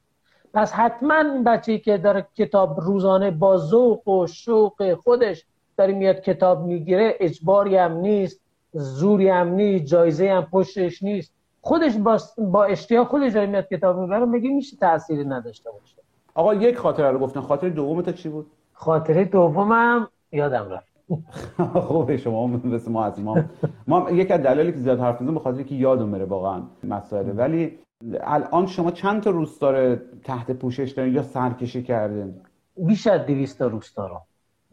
[0.53, 5.45] پس حتما این بچه‌ای که داره کتاب روزانه با ذوق و شوق خودش
[5.77, 8.41] داره میاد کتاب می‌گیره اجباری هم نیست
[8.73, 11.33] زوری هم نیست جایزه هم پشتش نیست.
[11.61, 14.25] خودش با, با اشتیاق خودش داره میاد کتاب می‌بره.
[14.25, 15.95] میگه میشه تأثیری نداشته باشه؟
[16.33, 20.94] آقا یک خاطره رو گفتن خاطره دوم تا چی بود؟ خاطره دومم یادم رفت.
[21.87, 23.43] خوبه شما مثل ما از ما
[23.87, 27.37] ما یک از دلایلی که زیاد حرف می‌زنم به خاطر که یادم میره واقعا مسائل.
[27.37, 27.79] ولی
[28.21, 32.33] الان شما چند تا روستا تحت پوشش دارین یا سرکشی کردین؟
[32.77, 34.21] بیش از 200 تا روستا رو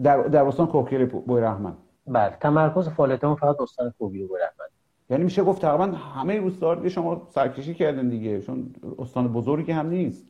[0.02, 1.74] در در استان کوکیل رحمن
[2.06, 4.66] بله تمرکز فعالیتمون فقط استان کوکیل رحمن
[5.10, 9.88] یعنی میشه گفت تقریبا همه روستا رو شما سرکشی کردن دیگه چون استان بزرگی هم
[9.88, 10.26] نیست.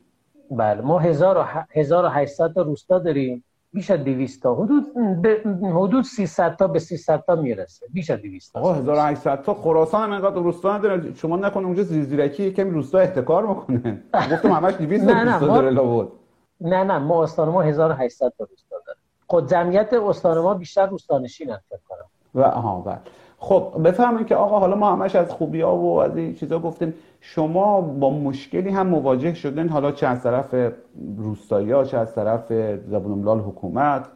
[0.51, 3.43] بله ما 1800 تا روستا داریم.
[3.73, 4.55] بیش از 200 تا.
[4.55, 5.41] حدود به
[5.75, 7.85] حدود 300 تا به 300 تا می‌رسه.
[7.93, 8.59] بیش از 200 تا.
[8.59, 13.45] آقا 1800 تا خراسان هم انقدر روستا نداره شما نکنه اونجا زیرزیرکی کمی روستا احتکار
[13.47, 16.07] می‌کنه گفتم همش 200 تا روستا داره لابد.
[16.61, 18.97] نه نه ما استان ما 1800 تا روستا داره.
[19.27, 22.05] خود جمعیت استان ما بیشتر روستانشین فکر کنم.
[22.35, 22.97] و آها بله.
[23.43, 26.93] خب بفهمین که آقا حالا ما همش از خوبی ها و از این چیزا گفتیم.
[27.19, 30.55] شما با مشکلی هم مواجه شدن حالا چه از طرف
[31.17, 32.53] روستایی ها چه از طرف
[32.87, 34.07] زبون حکومت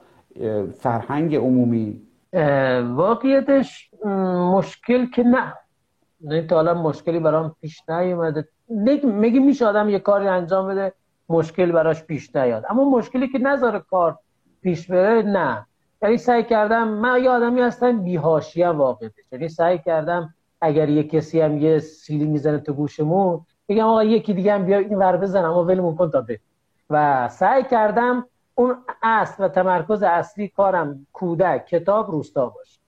[0.80, 2.02] فرهنگ عمومی؟
[2.96, 3.90] واقعیتش
[4.56, 5.54] مشکل که نه.
[6.22, 8.48] نه تا حالا مشکلی برام پیش نیومده.
[9.04, 10.94] میگی میشه آدم یه کاری انجام بده
[11.30, 12.66] مشکل براش پیش نیاد.
[12.70, 14.20] اما مشکلی که نذاره کار
[14.62, 15.66] پیش بره نه.
[16.02, 21.42] یعنی سعی کردم من یه آدمی هستم بیهاشی واقع یعنی سعی کردم اگر یه کسی
[21.42, 25.52] هم یه سیلی می‌زنه تو گوشمون میگم آقا یکی دیگه هم بیا این ور بزنم
[25.52, 26.40] اما ولمون کن تا به
[26.90, 32.80] و سعی کردم اون اصل و تمرکز اصلی کارم کودک کتاب روستا باشه.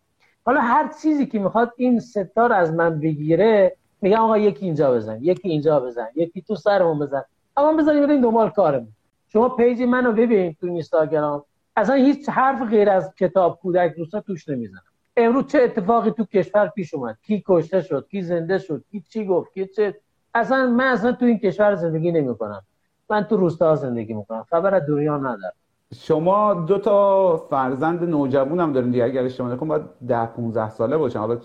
[0.45, 5.17] حالا هر چیزی که می‌خواد این ستار از من بگیره میگم آقا یکی اینجا بزن
[5.22, 7.24] یکی اینجا بزن یکی تو سرمون بزن.
[7.58, 8.91] اما بزنیم بریم دنبال کارمون.
[9.28, 11.43] شما پیجی منو ببین تو اینستاگرام.
[11.79, 14.81] اصلا هیچ حرف غیر از کتاب کودک روستا توش نمی‌زنم.
[15.17, 19.25] امروز چه اتفاقی تو کشور پیش اومد؟ کی کشته شد؟ کی زنده شد؟ کی چی
[19.25, 19.95] گفت؟ کی چه؟
[20.33, 22.61] اصلا من اصلا تو این کشور زندگی نمی‌کنم.
[23.09, 24.45] من تو روستا زندگی می‌کنم.
[24.49, 25.53] خبر از دنیا ندارم.
[25.95, 29.03] شما دو تا فرزند نوجوان هم دارین دیگه.
[29.03, 31.19] اگر اشتباه نکنم باید 10 15 ساله باشن.
[31.19, 31.37] حالا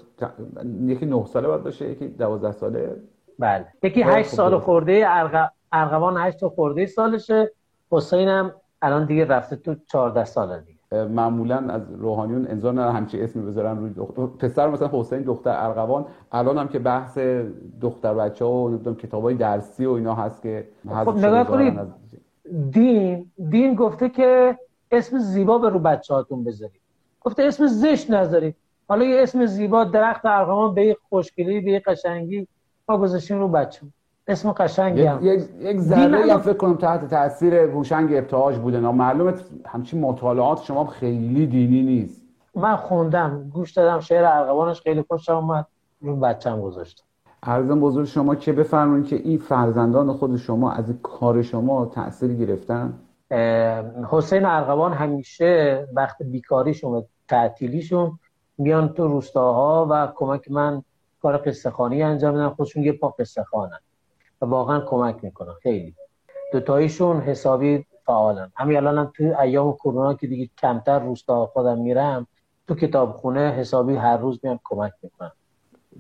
[0.87, 2.97] یکی 9 ساله باید باشه یکی 12 ساله.
[3.39, 3.67] بله.
[3.83, 5.07] یکی 8 سال خورده
[5.73, 7.51] ارغوان 8 خورده سالشه.
[7.91, 8.53] حسینم
[8.85, 11.05] الان دیگه رفته تو 14 ساله دیگه.
[11.05, 14.27] معمولا از روحانیون انظار نه همچی اسمی بذارن روی دختر.
[14.27, 16.05] پسر مثلا حسین دختر ارغوان.
[16.33, 17.19] الان هم که بحث
[17.81, 21.81] دختر بچه ها و نمی‌دونم کتابای درسی و اینا هست که خب نگاه کنید.
[22.71, 24.59] دین دین گفته که
[24.91, 26.81] اسم زیبا به رو بچه هاتون بذارید.
[27.21, 28.57] گفته اسم زشت نذارید.
[28.89, 32.49] حالا یه اسم زیبا درخت ارغوان به خوشگلی به قشنگی
[32.89, 33.81] ما گذاشتیم رو بچه
[34.27, 35.19] اسم قشنگی هم.
[35.23, 38.81] یک یک ذره هم فکر کنم تحت تاثیر هوشنگ ابتهاج بوده.
[38.81, 39.35] معلومه
[39.67, 42.23] همچین مطالعات شما خیلی دینی نیست.
[42.55, 45.67] من خوندم گوش دادم شعر ارغوانش خیلی خوشم اومد
[46.01, 47.05] رو بچم گذاشتم.
[47.43, 52.95] ارزم بزرگ شما که بفرمایید که این فرزندان خود شما از کار شما تاثیر گرفتن؟
[54.11, 58.19] حسین ارغوان همیشه وقت بیکاریشون و تعطیلیشون
[58.59, 60.83] میان تو روستاها و کمک من
[61.23, 62.49] کار قصه انجام میدن.
[62.49, 63.45] خودشون یه پا قصه
[64.45, 65.55] و واقعا کمک می‌کنن.
[65.63, 65.95] خیلی.
[66.53, 68.53] دوتاییشون حسابی فعالن.
[68.57, 72.27] همین الان هم تو ایام کرونا که دیگه کمتر روستا خودم میرم
[72.69, 75.33] تو کتابخونه حسابی هر روز میام کمک می‌کنم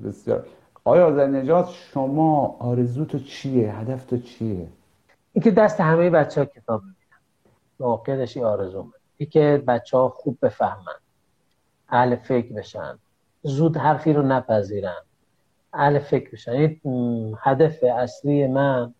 [0.04, 0.46] بسیار.
[0.84, 4.68] آیا در نجات شما آرزو تو چیه؟ هدف تو چیه؟
[5.32, 6.82] اینکه دست همه بچه ها کتاب
[7.80, 8.92] واقعیتش آرزو من.
[9.16, 11.00] اینکه بچه ها خوب بفهمن.
[11.88, 12.98] اهل فکر بشن.
[13.42, 15.02] زود حرفی رو نپذیرن.
[15.74, 16.52] اهل فکر بشن.
[16.52, 18.94] این هدف اصلی من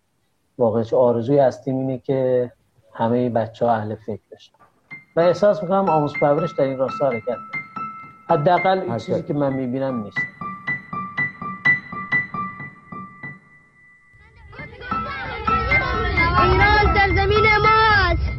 [0.57, 2.51] واقعا آرزوی اصلی اینه که
[2.93, 4.53] همه بچه ها اهل فکر بشن.
[5.15, 7.37] و احساس می‌کنم آموز پرورش در این راستا حرکت
[8.29, 10.17] حداقل این چیزی که من می‌بینم نیست.
[16.43, 18.31] ایران سرزمین ماست.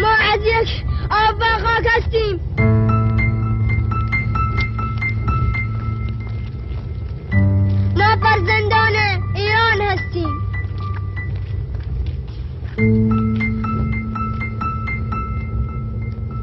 [0.00, 2.65] ما از یک آب و خاک هستیم
[8.26, 8.92] فرزندان
[9.34, 10.28] ایران هستیم.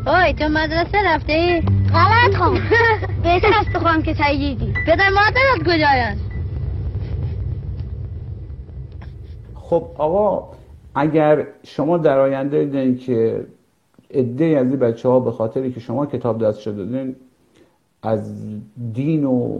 [0.07, 1.61] اوی تو مدرسه رفته ای؟
[1.93, 2.53] غلط خواهم
[3.23, 6.19] بهتر است بخواهم که سیدی پدر مادرت کجایند؟
[9.55, 10.49] خب آقا
[10.95, 13.45] اگر شما در آینده دیدین که
[14.11, 17.15] عده از این بچه ها به خاطری که شما کتاب دست شده دادین
[18.03, 18.45] از
[18.93, 19.59] دین و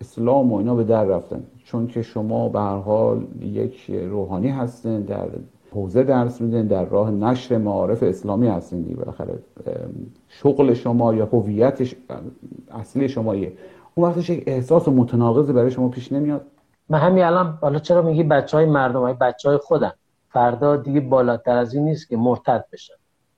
[0.00, 1.42] اسلام و اینا به در رفتن.
[1.68, 5.28] چون که شما به هر حال یک روحانی هستین در
[5.72, 9.38] حوزه درس میدین در راه نشر معارف اسلامی هستین دیگه بالاخره
[10.28, 11.94] شغل شما یا هویت
[12.70, 13.52] اصلی شما یه.
[13.94, 16.46] اون وقتش یک احساس و متناقضی برای شما پیش نمیاد.
[16.88, 19.92] من همین الان حالا چرا میگی بچه های مردم؟ های بچه های خودم
[20.28, 22.94] فردا دیگه بالاتر از این نیست که مرتد بشن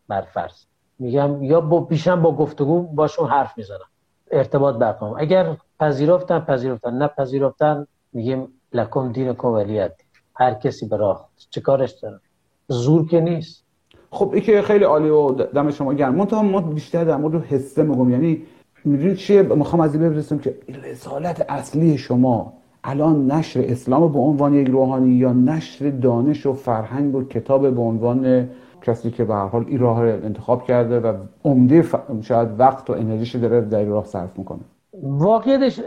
[0.09, 0.65] بر فرض.
[0.99, 3.91] میگم یا با بیشم با گفتگو باشون حرف می‌زنم.
[4.31, 6.95] ارتباط برقرار اگر پذیرفتن پذیرفتن.
[6.95, 9.93] نه پذیرفتن میگیم لکم دین ولیت.
[10.35, 12.21] هر کسی به راه چه کارش داره؟
[12.69, 13.65] زور که نیست.
[14.11, 16.15] خب این که خیلی عالی و دم شما گرم.
[16.15, 18.11] من ما بیشتر در مورد حسه میگم.
[18.11, 18.43] یعنی
[18.85, 22.53] می‌دونید چیه؟ می‌خوام از این بپرسم که رسالت اصلی شما
[22.85, 27.81] الان نشر اسلام به عنوان یک روحانی یا نشر دانش و فرهنگ و کتاب به
[27.81, 28.49] عنوان
[28.83, 31.85] کسی که به هر حال این راه انتخاب کرده و عمده
[32.23, 34.61] شاید وقت و انرژیش داره در راه صرف می‌کنه؟
[35.03, 35.79] واقعیتش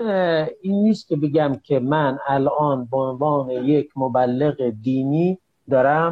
[0.62, 5.40] این نیست که بگم که من الان به عنوان یک مبلغ دینی
[5.70, 6.12] دارم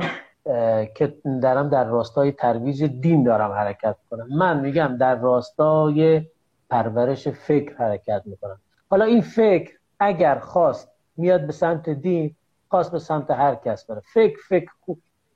[0.95, 6.21] که دارم در راستای ترویج دین دارم حرکت کنم من میگم در راستای
[6.69, 8.59] پرورش فکر حرکت می‌کنم.
[8.89, 12.35] حالا این فکر اگر خواست میاد به سمت دین
[12.69, 14.01] خواست به سمت هر کس بره.
[14.13, 14.71] فکر فکر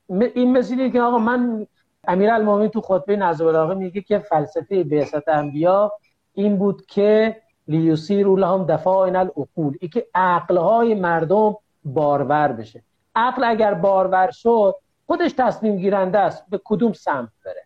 [0.09, 1.67] این مثل که آقا من
[2.07, 5.91] المومنین تو خطبه نظر میگه که فلسفه بعثت انبیا
[6.33, 7.35] این بود که
[7.67, 9.77] لیوسیرو لهم دفاعن العقول.
[9.81, 11.55] ای که عقلهای مردم
[11.85, 12.83] بارور بشه.
[13.15, 14.75] عقل اگر بارور شد
[15.07, 17.63] خودش تصمیم گیرنده است به کدوم سمت بره.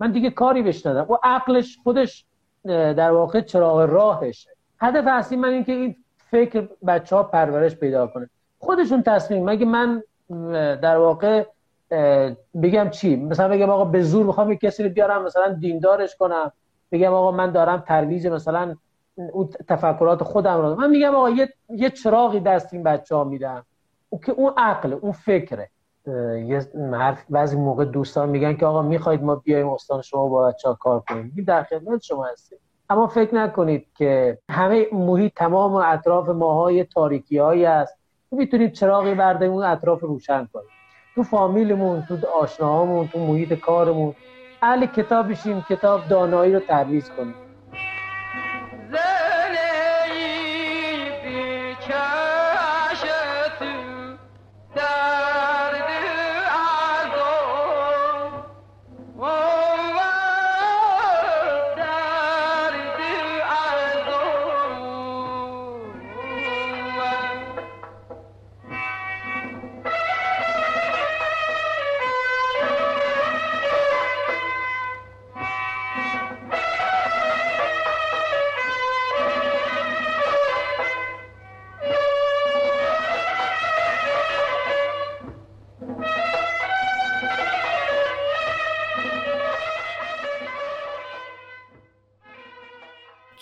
[0.00, 1.10] من دیگه کاری بهش ندارم.
[1.10, 2.24] و عقلش خودش
[2.64, 4.50] در واقع چراغ راهشه.
[4.80, 5.96] هدف اصلی من این که این
[6.30, 8.30] فکر بچه ها پرورش پیدا کنه.
[8.58, 9.44] خودشون تصمیم.
[9.44, 10.02] مگه من
[10.82, 11.44] در واقع
[12.62, 16.52] بگم چی؟ مثلا بگم آقا به زور می‌خوام کسی رو بیارم مثلا دیندارش کنم.
[16.92, 18.76] بگم آقا من دارم ترویج مثلا
[19.16, 23.66] اون تفکرات خودم رو من میگم آقا یه, یه چراغی دست این بچه ها میدم
[24.08, 25.70] او که اون عقل اون فکره.
[26.46, 30.68] یه حرف بعضی موقع دوستان میگن که آقا می‌خواید ما بیایم استان شما با بچه
[30.68, 31.44] ها کار کنیم.
[31.46, 32.58] در خدمت شما هستیم.
[32.90, 37.98] اما فکر نکنید که همه محیط تمام اطراف ماهای تاریکی هایی است
[38.30, 40.68] می‌تونید چراغی برده اون اطراف روشن کنید.
[41.14, 44.14] تو فامیلمون تو آشناهامون تو محیط کارمون.
[44.62, 47.34] اهل کتاب بشیم کتاب دانایی رو ترویج کنیم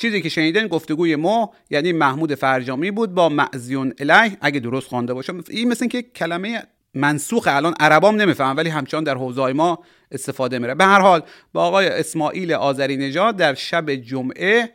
[0.05, 5.15] چیزی که شنیدن گفتگوی ما یعنی محمود فرجامی بود با معزیون الیه اگه درست خوانده
[5.15, 5.45] باشم.
[5.51, 6.63] این مثل که کلمه
[6.95, 9.79] منسوخ الان عربام نمیفهم ولی همچنان در حوزه ما
[10.13, 10.75] استفاده میره.
[10.75, 14.71] به هر حال با آقای اسماعیل آذری نژاد در شب جمعه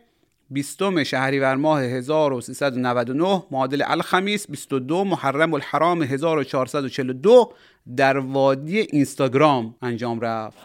[0.49, 7.53] 20 شهریور ماه 1399 معادل الخمیس 22 محرم الحرام 1442
[7.95, 10.57] در وادی اینستاگرام انجام رفت.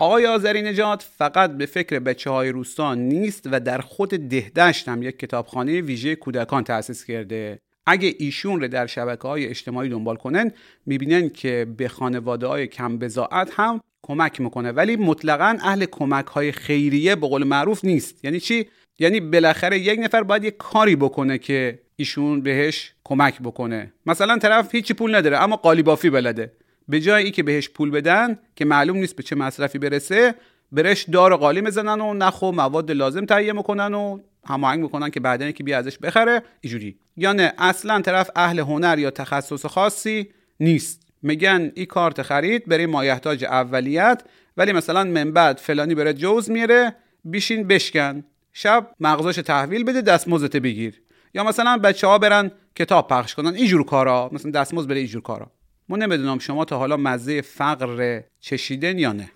[0.00, 5.02] آقای آذری نجات فقط به فکر بچه های روستان نیست و در خود دهدشت هم
[5.02, 7.58] یک کتابخانه ویژه کودکان تأسیس کرده.
[7.86, 10.52] اگه ایشون رو در شبکه های اجتماعی دنبال کنن
[10.86, 14.72] می‌بینن که به خانواده های کم بزاعت هم کمک می‌کنه.
[14.72, 18.24] ولی مطلقا اهل کمک های خیریه به قول معروف نیست.
[18.24, 18.66] یعنی چی؟
[18.98, 23.92] یعنی بالاخره یک نفر باید یک کاری بکنه که ایشون بهش کمک بکنه.
[24.06, 26.52] مثلا طرف هیچی پول نداره اما قالیبافی بلده.
[26.90, 30.34] به جای ای که بهش پول بدن که معلوم نیست به چه مصرفی برسه
[30.72, 35.52] برش دار قالی می‌زنن و نخو مواد لازم تهیه می‌کنن و هماهنگ می‌کنن که بعدن
[35.52, 36.42] که بیا ازش بخره.
[36.60, 36.98] اینجوری.
[37.16, 40.28] یا نه اصلا طرف اهل هنر یا تخصص خاصی
[40.60, 41.00] نیست.
[41.22, 44.22] میگن این کارت خرید برای مایحتاج اولیت
[44.56, 48.24] ولی مثلا من بعد فلانی بره جوز میره بیشین بشکن.
[48.52, 51.02] شب مغزاش تحویل بده دستمزدت بگیر.
[51.34, 54.30] یا مثلا بچه ها برن کتاب پخش کنن اینجور کارا.
[54.32, 55.50] مثلا دستمزد بره اینجور کارا.
[55.90, 59.30] ما نمی‌دونم شما تا حالا مزه فقر چشیدن یا نه.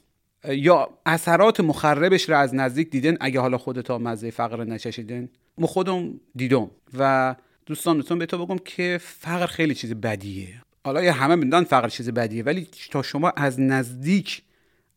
[0.48, 5.28] یا اثرات مخربش رو از نزدیک دیدن اگه حالا خودتا مزه فقر نچشیدن
[5.58, 7.34] ما خودم دیدم و
[7.66, 10.48] دوستان می‌تونم به تو بگم که فقر خیلی چیز بدیه.
[10.84, 14.42] حالا یه همه می‌دونن فقر چیز بدیه ولی تا شما از نزدیک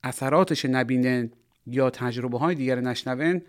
[0.03, 1.32] اثراتش نبینن
[1.68, 3.41] یا تجربه های دیگر نشنون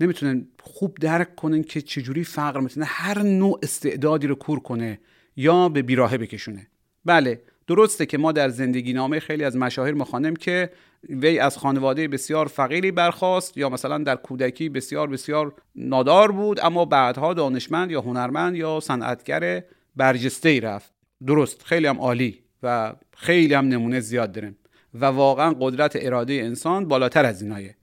[0.00, 4.98] نمی‌تونن خوب درک کنن که چجوری فقر می‌تونه هر نوع استعدادی رو کور کنه
[5.36, 6.66] یا به بیراهه بکشونه.
[7.04, 10.70] بله درسته که ما در زندگی نامه خیلی از مشاهیر مخانم که
[11.08, 16.84] وی از خانواده بسیار فقیری برخواست یا مثلا در کودکی بسیار بسیار نادار بود اما
[16.84, 19.62] بعدها دانشمند یا هنرمند یا صنعتگر
[19.96, 20.92] برجسته ای رفت.
[21.26, 24.56] درست خیلی هم عالی و خیلی هم نمونه زیاد داریم
[24.94, 27.76] و واقعا قدرت اراده انسان بالاتر از اینایه.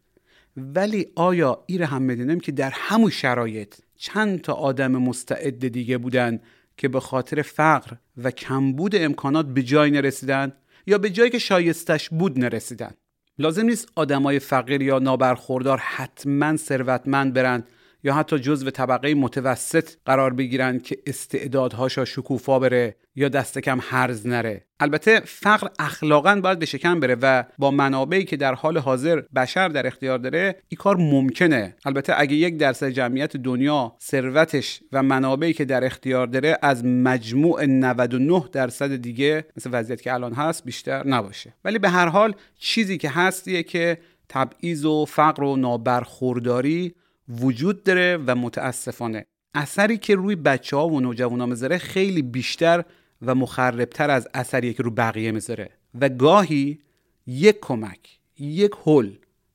[0.58, 6.40] ولی آیا ایر هم می‌دونیم که در همون شرایط چند تا آدم مستعد دیگه بودن
[6.78, 10.54] که به خاطر فقر و کمبود امکانات به جای نرسیدن
[10.88, 12.92] یا به جایی که شایستش بود نرسیدن.
[13.38, 17.68] لازم نیست آدمای فقیر یا نابرخوردار حتما ثروتمند برند
[18.04, 24.28] یا حتی جزو طبقه متوسط قرار بگیرن که استعدادهاشا شکوفا بره یا دست کم هرز
[24.28, 24.66] نره.
[24.80, 29.68] البته فقر اخلاقا باید به شکم بره و با منابعی که در حال حاضر بشر
[29.68, 31.76] در اختیار داره این کار ممکنه.
[31.86, 37.66] البته اگه یک درصد جمعیت دنیا ثروتش و منابعی که در اختیار داره از مجموع
[37.66, 41.54] 99 درصد دیگه مثل وضعیت که الان هست بیشتر نباشه.
[41.66, 43.98] ولی به هر حال چیزی که هستیه که
[44.30, 46.96] تبعیض و فقر و نابرخورداری
[47.30, 49.26] وجود داره و متاسفانه.
[49.56, 52.84] اثری که روی بچه ها و نوجوان ها خیلی بیشتر
[53.26, 55.70] و مخربتر از اثری که رو بقیه می‌ذاره.
[56.02, 56.80] و گاهی
[57.28, 59.12] یک کمک یک هل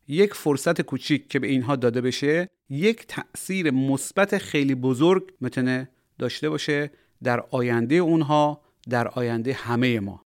[0.08, 5.88] یک فرصت کوچیک که به اینها داده بشه یک تأثیر مثبت خیلی بزرگ می‌تونه
[6.18, 6.90] داشته باشه
[7.22, 10.22] در آینده اونها در آینده همه ما.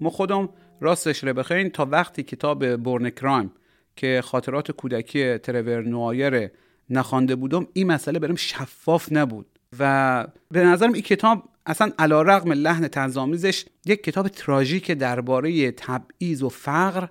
[0.00, 0.48] ما خودم
[0.80, 3.52] راستش رو بخواین تا وقتی کتاب بورن کرایم
[3.96, 6.50] که خاطرات کودکی ترور نوایر
[6.90, 9.46] نخوانده بودم این مسئله برام شفاف نبود.
[9.78, 16.42] و به نظرم این کتاب اصلا علا رقم لحن تنظامیزش یک کتاب تراژیک درباره تبعیض
[16.42, 17.06] و فقر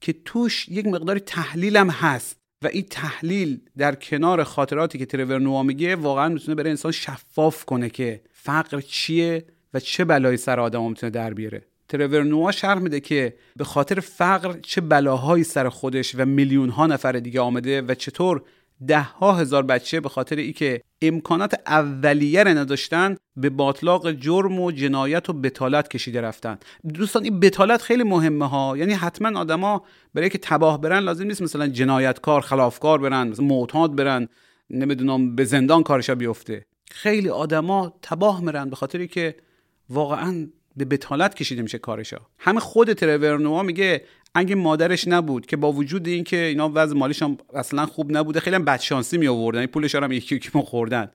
[0.00, 2.42] که توش یک مقدار تحلیلم هست.
[2.62, 7.64] و این تحلیل در کنار خاطراتی که ترور نوا میگه واقعا می‌تونه برای انسان شفاف
[7.64, 11.66] کنه که فقر چیه و چه بلایی سر آدم می‌تونه در بیاره.
[11.92, 16.86] ترور نوا شرح میده که به خاطر فقر چه بلاهایی سر خودش و میلیون ها
[16.86, 18.42] نفر دیگه آمده و چطور
[18.86, 24.60] ده ها هزار بچه به خاطر ای که امکانات اولیه رو نداشتن به باطلاق جرم
[24.60, 26.58] و جنایت و بتالت کشیده رفتن
[26.94, 28.76] دوستان این بتالت خیلی مهمه ها.
[28.76, 29.82] یعنی حتما آدما
[30.14, 34.28] برای که تباه برن لازم نیست مثلا جنایتکار خلافکار برن مثلا معتاد برن
[34.70, 36.66] نمی‌دونم به زندان کارشا بیفته.
[36.90, 39.34] خیلی آدما تباه میرن به خاطری که
[39.90, 42.18] واقعا به بتالت کشیده میشه کارشا.
[42.38, 44.04] همه خود ترور میگه
[44.34, 47.22] اگه مادرش نبود که با وجود اینکه اینا وضع مالیش
[47.54, 49.58] اصلا خوب نبوده خیلی هم بدشانسی می آوردن.
[49.58, 51.10] این پولش هم یکی یکی خوردن.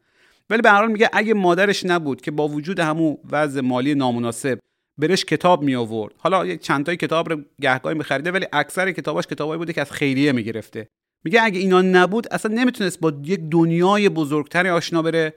[0.49, 4.59] ولی به هر میگه اگه مادرش نبود که با وجود همون وضع مالی نامناسب
[4.97, 6.13] برش کتاب می آورد.
[6.17, 9.91] حالا یک چند تای کتاب رو گهگاهی میخریده ولی اکثر کتاباش کتابایی بوده که از
[9.91, 10.87] خیریه می‌گرفته
[11.23, 15.33] میگه اگه اینا نبود اصلا نمی‌تونست با یک دنیای بزرگتری آشنا بره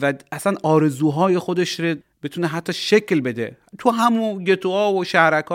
[0.00, 1.94] و اصلا آرزوهای خودش رو
[2.24, 3.56] بتونه حتی شکل بده.
[3.78, 5.52] تو همون گتوها و شهرک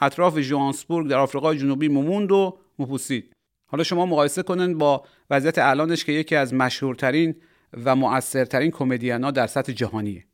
[0.00, 3.32] اطراف جوانسبورگ در آفریقای جنوبی مموند و مپوسید
[3.66, 7.34] حالا شما مقایسه کنن با وضعیت الانش که یکی از مشهورترین
[7.84, 10.24] و مؤثرترین کمدینا در سطح جهانیه.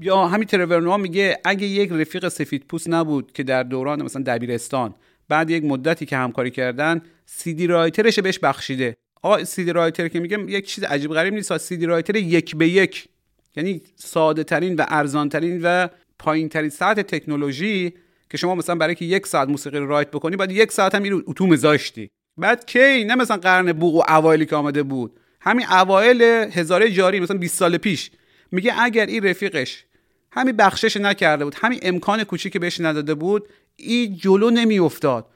[0.00, 4.94] یا همین ترورنوا میگه اگه یک رفیق سفید پوست نبود که در دوران مثلا دبیرستان
[5.28, 8.96] بعد یک مدتی که همکاری کردن سیدی رایترش بهش بخشیده.
[9.22, 11.58] آقا سیدی رایتر که میگم یک چیز عجیب غریب نیست.
[11.58, 13.08] سیدی رایتر یک به یک
[13.56, 15.88] یعنی ساده ترین و ارزان ترین و
[16.18, 17.94] پایین ترین سطح تکنولوژی
[18.30, 21.02] که شما مثلا برای که یک ساعت موسیقی رو رایت بکنی بعد یک ساعت هم
[21.02, 25.20] این اتو مزاشتی بعد کی؟ نه مثلا قرن بوق و اوایلی که آمده بود.
[25.40, 28.10] همین اوایل هزاره جاری مثلا 20 سال پیش.
[28.52, 29.84] میگه اگر این رفیقش
[30.32, 35.26] همین بخشش نکرده بود همین امکان کوچیکی بهش نداده بود این جلو نمیافتاد.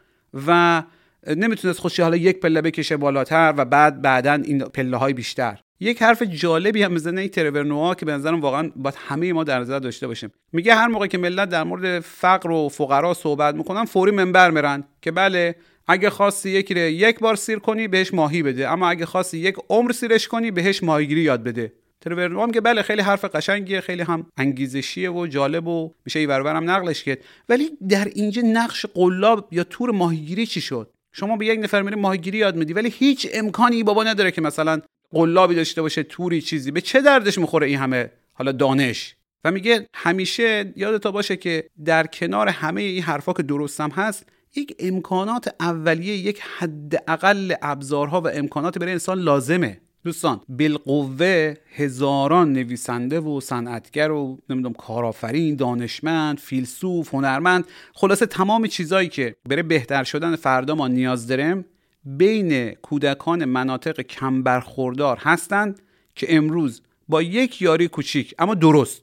[0.47, 0.83] و
[1.27, 5.61] نمی‌تونست خودش حالا یک پله بکشه بالاتر و بعد بعدا این پله های بیشتر.
[5.81, 9.45] یک حرف جالبی هم می‌زنه این ترور نوآ که به نظرم واقعا باید همه ما
[9.45, 10.33] در نظر داشته باشیم.
[10.53, 14.85] میگه هر موقع که ملت در مورد فقر و فقرا صحبت می‌کنن فوری منبر میرن
[15.03, 15.55] که بله
[15.89, 18.68] اگه خواستی یکی رو یک بار سیر کنی بهش ماهی بده.
[18.68, 21.73] اما اگه خواستی یک عمر سیرش کنی بهش ماهیگیری یاد بده.
[22.01, 26.71] ترور نوآ که بله خیلی حرف قشنگیه خیلی هم انگیزشیه و جالب و میشه ایورورم
[26.71, 27.18] نقلش کرد.
[27.49, 31.97] ولی در اینجا نقش قلاب یا تور ماهیگیری چی شد؟ شما به یک نفر میری
[31.97, 32.73] ماهیگیری یاد میدی.
[32.73, 34.81] ولی هیچ امکانی بابا نداره که مثلا
[35.11, 36.71] قلابی داشته باشه توری چیزی.
[36.71, 39.17] به چه دردش می‌خوره این همه؟ حالا دانش.
[39.45, 44.77] و میگه همیشه یادتا باشه که در کنار همه این حرفا که درستم هست یک
[44.79, 49.81] امکانات اولیه یک حداقل ابزارها و امکانات برای انسان لازمه.
[50.05, 59.09] دوستان بالقوه هزاران نویسنده و صنعتگر و نمی‌دونم کارآفرین دانشمند فیلسوف هنرمند خلاصه تمام چیزایی
[59.09, 61.65] که برای بهتر شدن فردا ما نیاز داریم
[62.05, 65.83] بین کودکان مناطق کم برخوردار هستند
[66.15, 69.03] که امروز با یک یاری کوچیک اما درست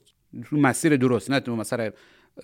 [0.52, 1.90] مسیر درست نه مثلا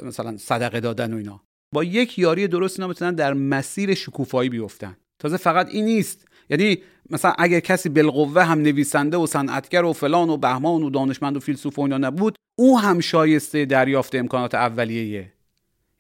[0.03, 1.41] مثلا صدقه دادن و اینا.
[1.73, 4.97] با یک یاری درست اینا می‌تونن در مسیر شکوفایی بیفتن.
[5.19, 6.29] تازه فقط این نیست.
[6.51, 6.78] یعنی
[7.11, 11.40] مثلا اگر کسی بالقوه هم نویسنده و صنعتگر و فلان و بهمان و دانشمند و
[11.40, 15.32] فیلسوف و اینا نبود او هم شایسته دریافت امکانات اولیه.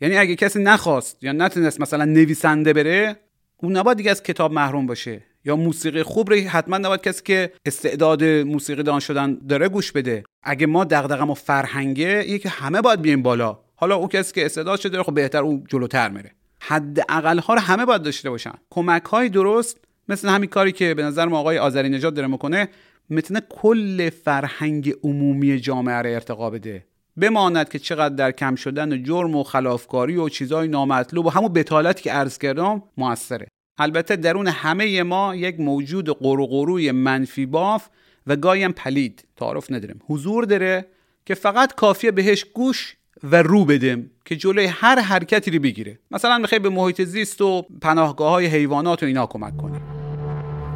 [0.00, 3.16] یعنی اگه کسی نخواست یا نتونست مثلا نویسنده بره
[3.56, 5.22] اون نباید دیگه از کتاب محروم باشه.
[5.44, 10.24] یا موسیقی خوب رو حتما نباید کسی که استعداد موسیقی دان شدن داره گوش بده.
[10.42, 13.58] اگه ما دغدغه و فرهنگه یکی همه باید بیایم بالا.
[13.76, 16.30] حالا او کسی که استعداد شده خب بهتر اون جلوتر میره.
[16.60, 18.54] حد اقل ها رو همه باید داشته باشن.
[18.70, 22.68] کمک های درست مثل همین کاری که به نظر ما آقای آذری نژاد داره می‌کنه
[23.08, 26.86] می‌تونه کل فرهنگ عمومی جامعه رو ارتقا بده.
[27.16, 32.02] بماند که چقدر در کم شدن جرم و خلافکاری و چیزای نامطلوب و همون بتالتی
[32.02, 33.46] که عرض کردم موثره.
[33.78, 37.88] البته درون همه ما یک موجود قروقروی منفی باف
[38.26, 39.24] و گایم پلید.
[39.36, 40.00] تعارف نداریم.
[40.06, 40.86] حضور داره
[41.26, 45.98] که فقط کافیه بهش گوش و رو بدیم که جلوی هر حرکتی رو بگیره.
[46.10, 49.93] مثلا می‌خوای به محیط زیست و پناهگاه های حیوانات و اینا کمک کنیم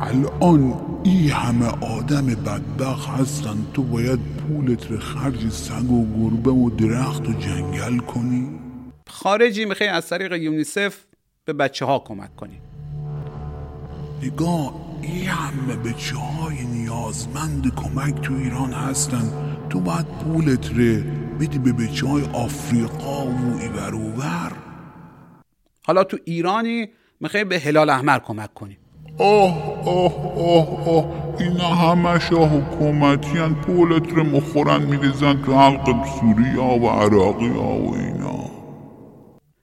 [0.00, 6.70] الان ای همه آدم بدبخ هستن تو باید پولت رو خرج سگ و گربه و
[6.70, 8.48] درخت و جنگل کنی؟
[9.06, 11.04] خارجی می‌خوای از طریق یونیسف
[11.44, 12.60] به بچه ها کمک کنی.
[14.22, 19.32] نگاه ای همه بچه های نیازمند کمک تو ایران هستن.
[19.70, 21.00] تو باید پولت ره
[21.40, 24.52] بدی به بچه های آفریقا و ایور اوور
[25.86, 26.88] حالا تو ایرانی
[27.20, 28.78] می‌خوای به هلال احمر کمک کنی.
[29.18, 31.04] آه آه آه آه
[31.40, 37.94] اینا همش حکومتی هن پولت رو مخورن میریزن تو حلق سوریا و عراقی ها و
[37.94, 38.38] اینا.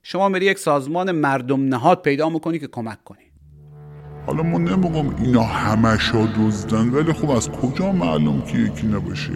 [0.04, 3.20] شما میری یک سازمان مردم نهاد پیدا می‌کنی که کمک کنی.
[4.28, 9.34] حالا ما نمیگم اینا همش ها دزدن ولی خب از کجا معلوم که یکی نباشه؟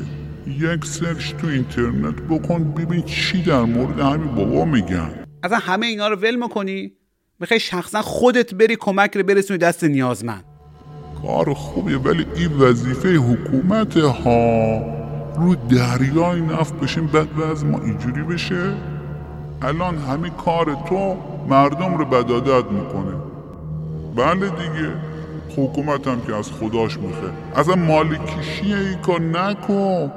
[0.47, 5.09] یک سرچ تو اینترنت بکن ببین چی در مورد همین بابا میگن.
[5.43, 6.91] اصلا همه اینا رو ول می‌کنی؟
[7.39, 10.43] می‌خوای شخصا خودت بری کمک رو برسونی دست نیازمند.
[11.21, 14.79] کار خوبیه ولی این وظیفه حکومت ها
[15.35, 18.73] رو دریای نفت بشیم بعد از ما اینجوری بشه.
[19.61, 21.17] الان همه کار تو
[21.47, 23.15] مردم رو بدادت می‌کنه.
[24.15, 24.93] بله دیگه
[25.57, 30.11] حکومت هم که از خداش میخه اصلا مالکیشیه ای کار نکن.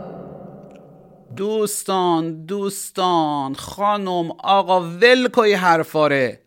[1.37, 6.42] دوستان دوستان خانم آقا ولکوی حرفاره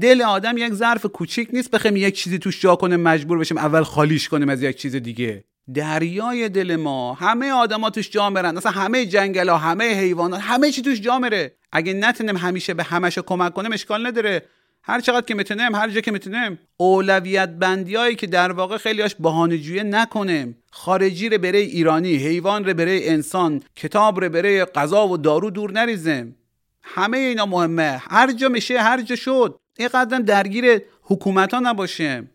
[0.00, 3.82] دل آدم یک ظرف کوچیک نیست بخوایم یک چیزی توش جا کنه مجبور بشیم اول
[3.82, 5.44] خالیش کنیم از یک چیز دیگه.
[5.74, 10.70] دریای دل ما همه آدما توش جا مرن اصلا همه جنگل ها همه حیوانات همه
[10.70, 14.42] چی توش جا مره اگه نتونیم همیشه به همشو کمک کنیم اشکال نداره.
[14.82, 16.58] هر چقدر که می‌تونیم هر جا که می‌تونیم.
[16.76, 20.56] اولویت بندیایی که در واقع خیلیاش بهانه‌جویی نکنیم.
[20.70, 25.72] خارجی رو برای ایرانی حیوان رو برای انسان کتاب رو برای غذا و دارو دور
[25.72, 26.36] نریزیم.
[26.82, 28.02] همه اینا مهمه.
[28.10, 29.58] هر جا میشه هر جا شد.
[29.78, 32.30] اینقدر درگیر حکومت ها نباشیم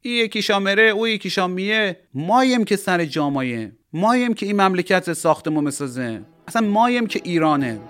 [0.00, 1.96] این یکی شامره او یکی شامیه.
[2.14, 3.72] مایم که سر جامایه.
[3.92, 7.80] مایم که این مملکت ساختمون مسازه اصلا مایم که ایرانه.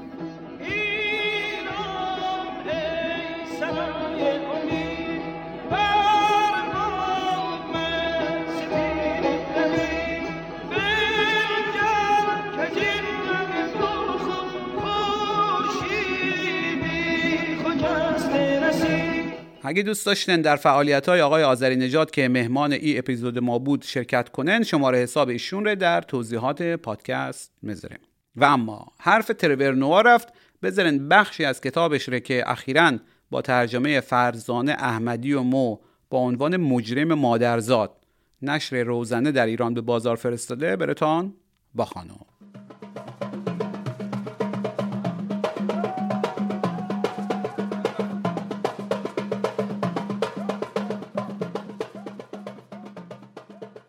[19.72, 23.82] اگه دوست داشتن در فعالیت های آقای آذری نجات که مهمان ای اپیزود ما بود
[23.82, 27.98] شرکت کنن شماره حساب ایشون رو در توضیحات پادکست می‌ذاریم.
[28.36, 30.28] و اما حرف ترور نوا رفت
[30.62, 32.92] بذارن بخشی از کتابش رو که اخیرا
[33.30, 35.78] با ترجمه فرزانه احمدی و مو
[36.10, 37.96] با عنوان مجرم مادرزاد
[38.42, 41.34] نشر روزنه در ایران به بازار فرستاده برتان
[41.74, 41.88] با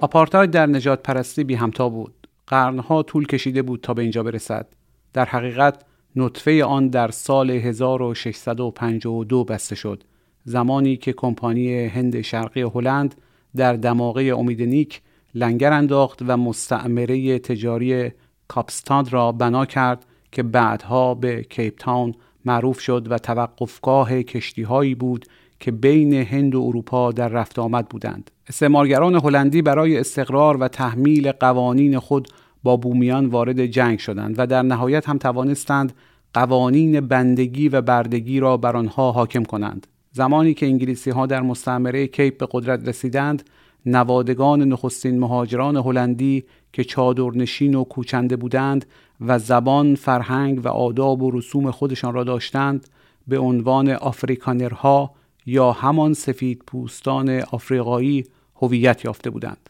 [0.04, 2.28] آپارتاید در نجات پرستی بی همتا بود.
[2.48, 4.68] قرنها طول کشیده بود تا به اینجا برسد.
[5.14, 5.84] در حقیقت
[6.16, 10.04] نطفه آن در سال 1652 بسته شد.
[10.44, 13.16] زمانی که کمپانی هند شرقی هلند
[13.56, 15.02] در دماغه امید نیک
[15.36, 18.12] لنگر انداخت و مستعمره تجاری
[18.48, 22.14] کاپستاد را بنا کرد که بعدها به کیپ تاون
[22.46, 25.26] معروف شد و توقفگاه کشتی هایی بود
[25.64, 28.32] که بین هند و اروپا در رفت آمد بودند.
[28.48, 32.28] استعمارگران هلندی برای استقرار و تحمیل قوانین خود
[32.64, 35.94] با بومیان وارد جنگ شدند و در نهایت هم توانستند
[36.34, 39.88] قوانین بندگی و بردگی را بر آنها حاکم کنند.
[40.12, 43.44] زمانی که انگلیسی ها در مستعمره کیپ به قدرت رسیدند،
[43.86, 46.44] نوادگان نخستین مهاجران هلندی
[46.74, 48.86] که چادرنشین و کوچنده بودند
[49.22, 52.88] و زبان، فرهنگ و آداب و رسوم خودشان را داشتند،
[53.28, 55.12] به عنوان آفریکانرها
[55.46, 58.24] یا همان سفید پوستان آفریقایی
[58.56, 59.70] هویت یافته بودند.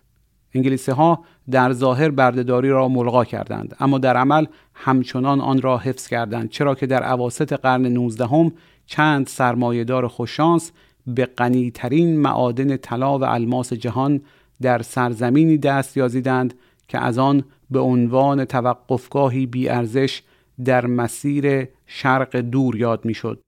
[0.56, 6.08] انگلیسی ها در ظاهر بردهداری را ملغا کردند اما در عمل همچنان آن را حفظ
[6.08, 8.52] کردند چرا که در عواست قرن 19 هم
[8.86, 10.72] چند سرمایهدار خوششانس
[11.08, 14.22] به غنیترین معادن طلا و الماس جهان
[14.62, 16.54] در سرزمینی دست یازیدند
[16.88, 20.22] که از آن به عنوان توقفگاهی بیارزش
[20.66, 23.42] در مسیر شرق دور یاد می‌شد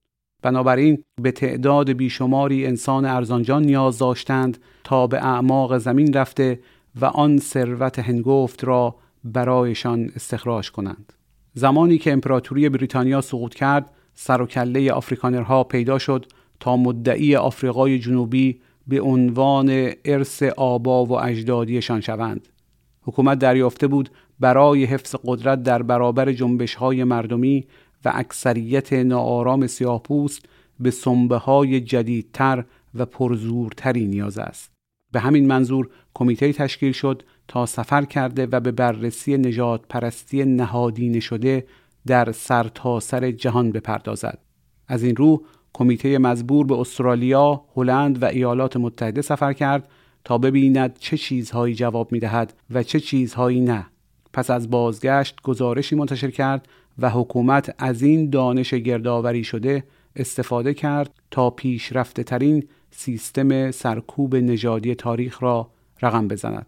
[0.45, 6.59] بنابراین به تعداد بیشماری انسان ارزانجان نیاز داشتند تا به اعماق زمین رفته
[7.01, 11.13] و آن ثروت هنگفت را برایشان استخراج کنند.
[11.53, 16.25] زمانی که امپراتوری بریتانیا سقوط کرد سر و کله آفریکانرها پیدا شد
[16.59, 22.47] تا مدعی آفریقای جنوبی به عنوان ارث آبا و اجدادیشان شوند.
[23.01, 27.67] حکومت دریافته بود برای حفظ قدرت در برابر جنبش های مردمی
[28.05, 30.45] و اکثریت ناآرام سیاهپوست
[30.79, 32.63] به سنبه های جدیدتر
[32.95, 34.71] و پرزورتری نیاز است
[35.11, 41.19] به همین منظور کمیته تشکیل شد تا سفر کرده و به بررسی نجات پرستی نهادینه
[41.19, 41.65] شده
[42.07, 44.39] در سرتاسر سر جهان بپردازد.
[44.87, 45.43] از این رو
[45.73, 49.89] کمیته مزبور به استرالیا، هلند و ایالات متحده سفر کرد
[50.23, 53.85] تا ببیند چه چیزهایی جواب می دهد و چه چیزهایی نه.
[54.33, 56.67] پس از بازگشت گزارشی منتشر کرد
[56.99, 59.83] و حکومت از این دانش گردآوری شده
[60.15, 65.69] استفاده کرد تا پیشرفته ترین سیستم سرکوب نژادی تاریخ را
[66.01, 66.65] رقم بزند.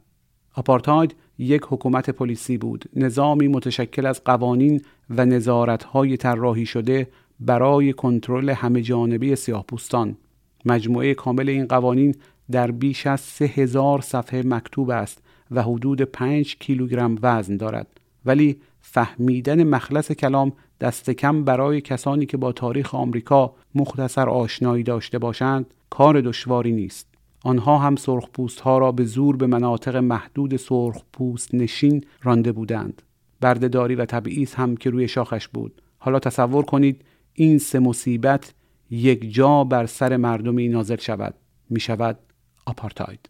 [0.55, 7.07] آپارتاید یک حکومت پلیسی بود، نظامی متشکل از قوانین و نظارت‌های طراحی شده
[7.39, 10.17] برای کنترل همه جانبه سیاهپوستان.
[10.65, 12.15] مجموعه کامل این قوانین
[12.51, 15.21] در بیش از سه هزار صفحه مکتوب است
[15.51, 17.87] و حدود پنج کیلوگرم وزن دارد
[18.25, 18.57] ولی
[18.89, 25.73] فهمیدن مخلص کلام دست کم برای کسانی که با تاریخ آمریکا مختصر آشنایی داشته باشند
[25.89, 27.07] کار دشواری نیست.
[27.43, 33.01] آنها هم سرخپوست ها را به زور به مناطق محدود سرخپوست نشین رانده بودند.
[33.41, 35.81] بردهداری و تبعیض هم که روی شاخش بود.
[35.97, 37.01] حالا تصور کنید
[37.33, 38.53] این سه مصیبت
[38.89, 41.33] یک جا بر سر مردمی نازل شود.
[41.69, 42.19] می شود
[42.65, 43.29] آپارتاید.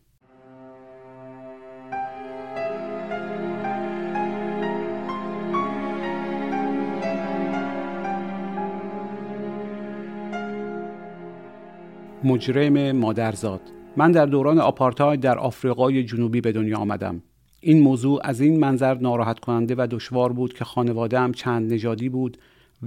[12.27, 13.61] مجرم مادرزاد.
[13.97, 17.21] من در دوران آپارتاید در آفریقای جنوبی به دنیا آمدم.
[17.59, 22.09] این موضوع از این منظر ناراحت کننده و دشوار بود که خانواده هم چند نژادی
[22.09, 22.37] بود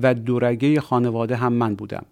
[0.03, 2.07] و دورگه خانواده هم من بودم.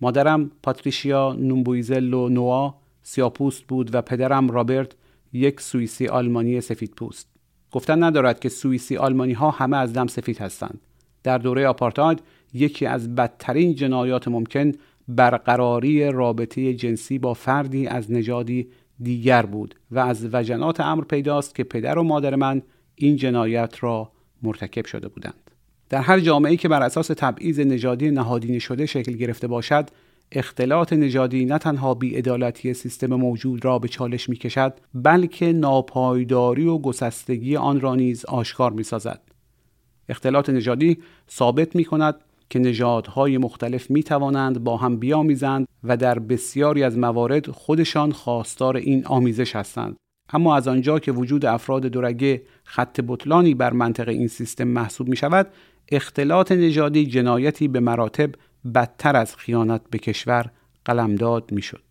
[0.00, 4.92] مادرم پاتریشیا نومبویزلو نوا سیاپوست بود و پدرم رابرت
[5.32, 7.28] یک سوئیسی آلمانی سفید پوست
[7.72, 10.80] گفتن ندارد که سوئیسی آلمانی ها همه از دم سفید هستند.
[11.22, 12.22] در دوره آپارتاید
[12.54, 14.72] یکی از بدترین جنایات ممکن
[15.16, 18.68] برقراری رابطه جنسی با فردی از نژادی
[19.02, 22.62] دیگر بود و از وجنات امر پیداست که پدر و مادر من
[22.94, 25.50] این جنایت را مرتکب شده بودند
[25.88, 29.90] در هر جامعه‌ای که بر اساس تبعیض نژادی نهادینه شده شکل گرفته باشد
[30.32, 36.78] اختلاط نژادی نه تنها بیعدالتی سیستم موجود را به چالش می کشد بلکه ناپایداری و
[36.78, 39.20] گسستگی آن را نیز آشکار می سازد.
[40.08, 40.98] اختلاط نژادی
[41.30, 42.14] ثابت می کند
[42.50, 48.76] که نژادهای مختلف می توانند با هم بیامیزند و در بسیاری از موارد خودشان خواستار
[48.76, 49.96] این آمیزش هستند.
[50.32, 55.16] اما از آنجا که وجود افراد دورگه خط بطلانی بر منطق این سیستم محسوب می
[55.16, 55.46] شود
[55.92, 58.30] اختلاط نژادی جنایتی به مراتب
[58.74, 60.50] بدتر از خیانت به کشور
[60.84, 61.82] قلمداد می‌شد.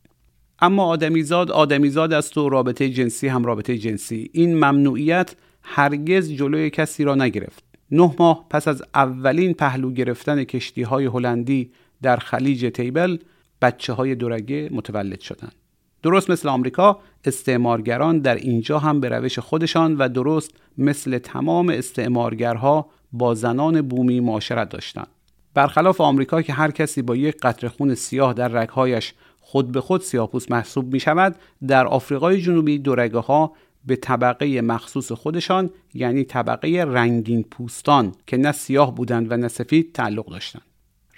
[0.61, 4.29] اما آدمیزاد آدمیزاد است و رابطه جنسی هم رابطه جنسی.
[4.33, 7.68] این ممنوعیت هرگز جلوی کسی را نگرفت.
[7.91, 11.71] نه ماه پس از اولین پهلو گرفتن کشتی های هلندی
[12.01, 13.17] در خلیج تیبل
[13.61, 15.55] بچه های دورگه متولد شدند.
[16.03, 22.89] درست مثل آمریکا استعمارگران در اینجا هم به روش خودشان و درست مثل تمام استعمارگرها
[23.11, 25.07] با زنان بومی معاشرت داشتند.
[25.53, 30.01] برخلاف آمریکا که هر کسی با یک قطره خون سیاه در رگهایش خود به خود
[30.01, 31.35] سیاهپوست محسوب می شود
[31.67, 33.53] در آفریقای جنوبی دو ها
[33.85, 39.93] به طبقه مخصوص خودشان یعنی طبقه رنگین پوستان که نه سیاه بودند و نه سفید
[39.93, 40.63] تعلق داشتند.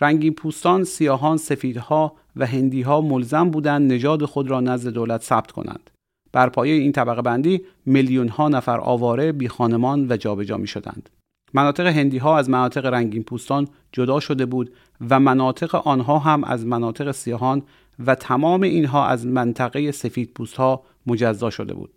[0.01, 5.89] رنگین پوستان سیاهان سفیدها و هندیها ملزم بودند نژاد خود را نزد دولت ثبت کنند.
[6.31, 11.09] بر پایه این طبقه بندی میلیون ها نفر آواره بی خانمان و جابجا می شدند
[11.53, 14.73] مناطق هندی ها از مناطق رنگین پوستان جدا شده بود
[15.09, 17.61] و مناطق آنها هم از مناطق سیاهان
[18.05, 21.93] و تمام اینها از منطقه سفید پوست ها مجزا شده بود.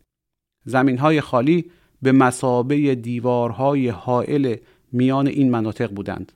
[0.64, 1.70] زمین های خالی
[2.02, 4.56] به مسابه دیوارهای حائل
[4.92, 6.32] میان این مناطق بودند.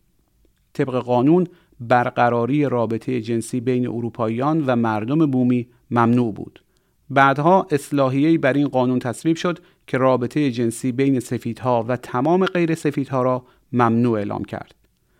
[0.73, 1.47] طبق قانون
[1.81, 6.63] برقراری رابطه جنسی بین اروپاییان و مردم بومی ممنوع بود.
[7.11, 12.75] بعدها اصلاحیه‌ای بر این قانون تصویب شد که رابطه جنسی بین سفیدها و تمام غیر
[12.75, 14.75] سفیدها را ممنوع اعلام کرد.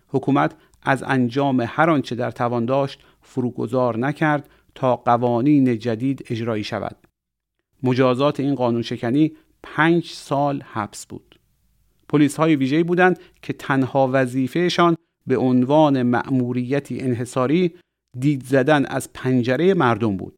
[0.07, 6.95] حکومت از انجام هر آنچه در توان داشت فروگذار نکرد تا قوانین جدید اجرایی شود.
[7.83, 9.31] مجازات این قانون شکنی
[9.63, 11.39] پنج سال حبس بود.
[12.09, 14.95] پلیس های ویژه‌ای بودند که تنها وظیفهشان
[15.27, 17.73] به عنوان مأموریتی انحصاری
[18.19, 20.35] دید زدن از پنجره مردم بود.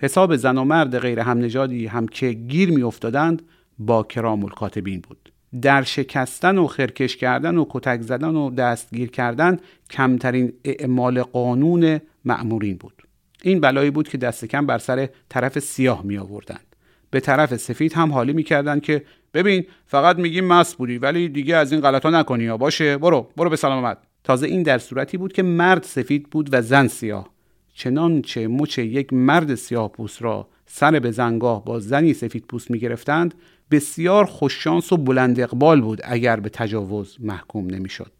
[0.00, 3.42] حساب زن و مرد غیر هم نژادی هم که گیر می افتادند
[3.78, 5.32] با کرام الکاتبین بود
[5.62, 9.56] در شکستن و خرکش کردن و کتک زدن و دستگیر کردن
[9.90, 13.02] کمترین اعمال قانون معمورین بود
[13.42, 16.69] این بلایی بود که دست کم بر سر طرف سیاه می آوردند
[17.10, 19.04] به طرف سفید هم حالی می کردن که
[19.34, 23.50] ببین فقط میگیم مست بودی ولی دیگه از این غلطا نکنی یا باشه برو برو
[23.50, 27.30] به سلامت تازه این در صورتی بود که مرد سفید بود و زن سیاه.
[27.74, 32.78] چنانچه مچ یک مرد سیاه پوست را سر به زنگاه با زنی سفید پوست می
[32.78, 33.34] گرفتند
[33.70, 38.12] بسیار خوششانس و بلند اقبال بود اگر به تجاوز محکوم نمی‌شد.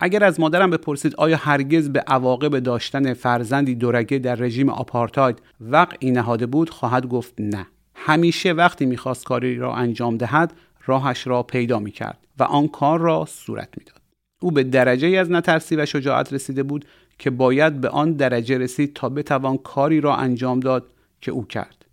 [0.00, 6.10] اگر از مادرم بپرسید آیا هرگز به عواقب داشتن فرزندی دورگه در رژیم آپارتاید وقعی
[6.10, 7.66] نهاده بود خواهد گفت نه.
[7.94, 10.52] همیشه وقتی می‌خواست کاری را انجام دهد
[10.86, 14.00] راهش را پیدا می‌کرد و آن کار را صورت می‌داد.
[14.42, 16.84] او به درجه از نترسی و شجاعت رسیده بود
[17.18, 20.86] که باید به آن درجه رسید تا بتوان کاری را انجام داد
[21.20, 21.84] که او کرد.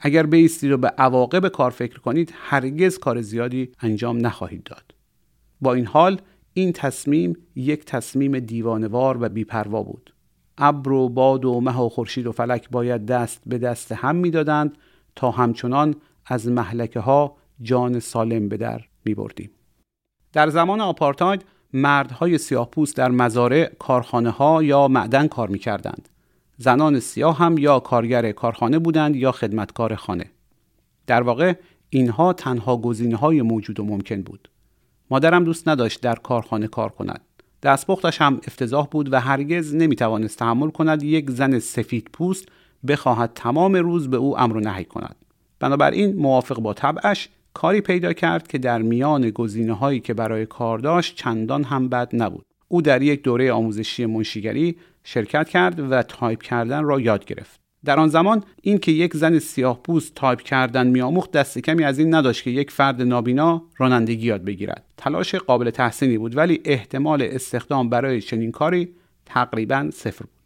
[0.00, 4.94] اگر بیستید و به عواقب کار فکر کنید هرگز کار زیادی انجام نخواهید داد.
[5.60, 6.20] با این حال
[6.54, 10.14] این تصمیم یک تصمیم دیوانوار و بیپروا بود.
[10.58, 14.78] ابر و باد و مه و خورشید و فلک باید دست به دست هم می‌دادند
[15.16, 15.94] تا همچنان
[16.26, 19.50] از محلکه ها جان سالم به در می بردیم.
[20.32, 26.08] در زمان آپارتاید مردهای سیاه پوست در مزارع کارخانه ها یا معدن کار می کردند.
[26.56, 30.30] زنان سیاه هم یا کارگر کارخانه بودند یا خدمتکار خانه.
[31.06, 31.54] در واقع
[31.90, 34.48] اینها تنها گزینه های موجود و ممکن بود.
[35.10, 37.20] مادرم دوست نداشت در کارخانه کار کند.
[37.62, 42.48] دستپختش هم افتضاح بود و هرگز نمی‌توانست تحمل کند یک زن سفید پوست
[42.88, 45.16] بخواهد تمام روز به او امر و نهی کند.
[45.60, 50.78] بنابراین موافق با طبعش کاری پیدا کرد که در میان گزینه هایی که برای کار
[50.78, 52.44] داشت چندان هم بد نبود.
[52.68, 57.60] او در یک دوره آموزشی منشیگری شرکت کرد و تایپ کردن را یاد گرفت.
[57.84, 61.98] در آن زمان این که یک زن سیاه پوست تایپ کردن میآموخت دست کمی از
[61.98, 64.84] این نداشت که یک فرد نابینا رانندگی یاد بگیرد.
[64.96, 68.88] تلاش قابل تحسینی بود ولی احتمال استخدام برای چنین کاری
[69.26, 70.41] تقریبا صفر بود.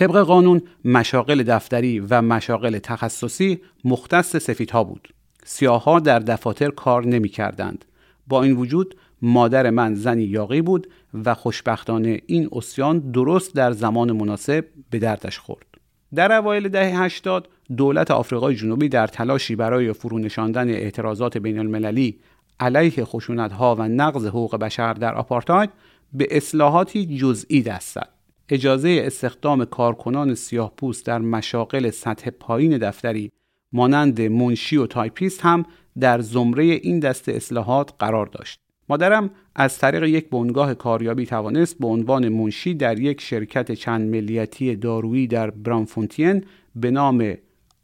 [0.00, 5.08] طبق قانون مشاغل دفتری و مشاغل تخصصی مختص سفیدها بود.
[5.44, 7.84] سیاهها در دفاتر کار نمی کردند.
[8.26, 10.86] با این وجود مادر من زنی یاقی بود
[11.24, 15.66] و خوشبختانه این اسیان درست در زمان مناسب به دردش خورد.
[16.14, 22.18] در اوایل دهه 80 دولت آفریقای جنوبی در تلاشی برای فرونشاندن اعتراضات بین المللی
[22.60, 25.70] علیه خشونتها و نقض حقوق بشر در آپارتاید
[26.12, 28.19] به اصلاحاتی جزئی دست زد.
[28.50, 33.32] اجازه استخدام کارکنان سیاه پوست در مشاغل سطح پایین دفتری
[33.72, 35.64] مانند منشی و تایپیست هم
[36.00, 38.60] در زمره این دست اصلاحات قرار داشت.
[38.88, 44.76] مادرم از طریق یک بنگاه کاریابی توانست به عنوان منشی در یک شرکت چند ملیتی
[44.76, 47.34] دارویی در برامفونتین به نام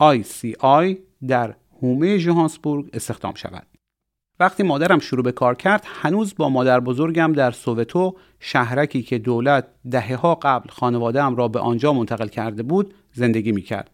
[0.03, 0.97] ICI
[1.29, 3.76] در حومه جوهانسبورگ استخدام شود.
[4.41, 9.67] وقتی مادرم شروع به کار کرد هنوز با مادر بزرگم در سووتو شهرکی که دولت
[9.91, 13.91] دهه ها قبل خانوادهام را به آنجا منتقل کرده بود زندگی می کرد.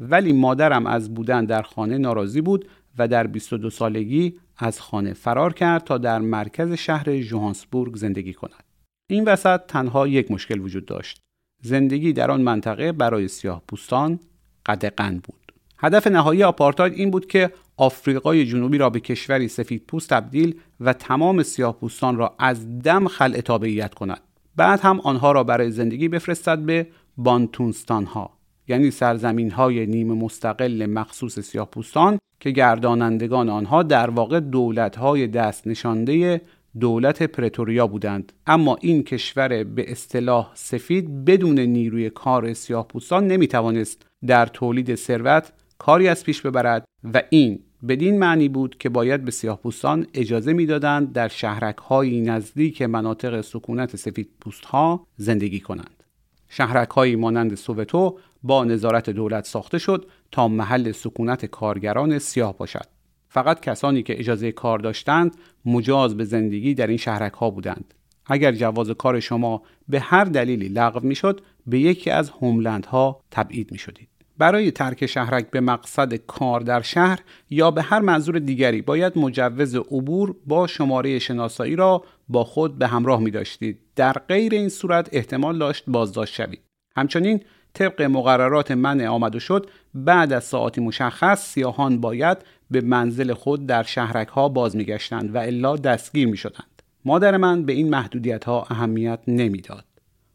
[0.00, 2.68] ولی مادرم از بودن در خانه ناراضی بود
[2.98, 8.64] و در 22 سالگی از خانه فرار کرد تا در مرکز شهر جوهانسبورگ زندگی کند.
[9.10, 11.20] این وسط تنها یک مشکل وجود داشت.
[11.62, 14.20] زندگی در آن منطقه برای سیاه پوستان
[14.66, 15.52] قدقن بود.
[15.78, 20.92] هدف نهایی آپارتاید این بود که آفریقای جنوبی را به کشوری سفید پوست تبدیل و
[20.92, 24.20] تمام سیاه پوستان را از دم خلع تابعیت کند.
[24.56, 28.30] بعد هم آنها را برای زندگی بفرستد به بانتونستان ها
[28.68, 35.26] یعنی سرزمین های نیمه مستقل مخصوص سیاه پوستان که گردانندگان آنها در واقع دولت های
[35.26, 36.40] دست نشانده
[36.80, 43.48] دولت پرتوریا بودند اما این کشور به اصطلاح سفید بدون نیروی کار سیاه پوستان نمی
[43.48, 49.24] توانست در تولید ثروت کاری از پیش ببرد و این بدین معنی بود که باید
[49.24, 55.60] به سیاه پوستان اجازه می‌دادند در شهرک های نزدیک مناطق سکونت سفید پوست ها زندگی
[55.60, 56.02] کنند.
[56.48, 62.86] شهرک های مانند سووتو با نظارت دولت ساخته شد تا محل سکونت کارگران سیاه باشد.
[63.28, 67.94] فقط کسانی که اجازه کار داشتند مجاز به زندگی در این شهرک ها بودند.
[68.26, 73.78] اگر جواز کار شما به هر دلیلی لغو می‌شد به یکی از هوملندها تبعید می
[73.78, 74.08] شدید.
[74.42, 77.18] برای ترک شهرک به مقصد کار در شهر
[77.50, 82.86] یا به هر منظور دیگری باید مجوز عبور با شماره شناسایی را با خود به
[82.86, 83.78] همراه می داشتید.
[83.96, 86.60] در غیر این صورت احتمال داشت بازداشت شوید.
[86.96, 87.40] همچنین
[87.74, 92.38] طبق مقررات منع آمد و شد بعد از ساعتی مشخص سیاهان باید
[92.70, 96.82] به منزل خود در شهرک ها باز می گشتند و الا دستگیر می شدند.
[97.04, 99.84] مادر من به این محدودیت ها اهمیت نمی‌داد.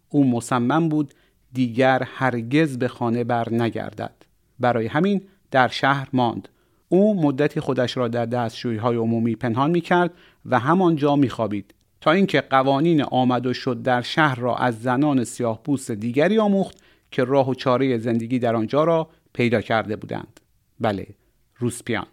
[0.10, 1.14] او مصمم بود
[1.54, 4.14] دیگر هرگز به خانه بر نگردد.
[4.60, 5.22] برای همین
[5.52, 6.50] در شهر ماند.
[6.90, 10.12] او مدتی خودش را در دستشویی های عمومی پنهان می کرد
[10.46, 15.24] و همانجا می خوابید تا اینکه قوانین آمد و شد در شهر را از زنان
[15.24, 16.78] سیاه پوست دیگری آموخت
[17.12, 20.40] که راه و چاره زندگی در آنجا را پیدا کرده بودند
[20.80, 21.08] بله
[21.58, 22.06] روسپیان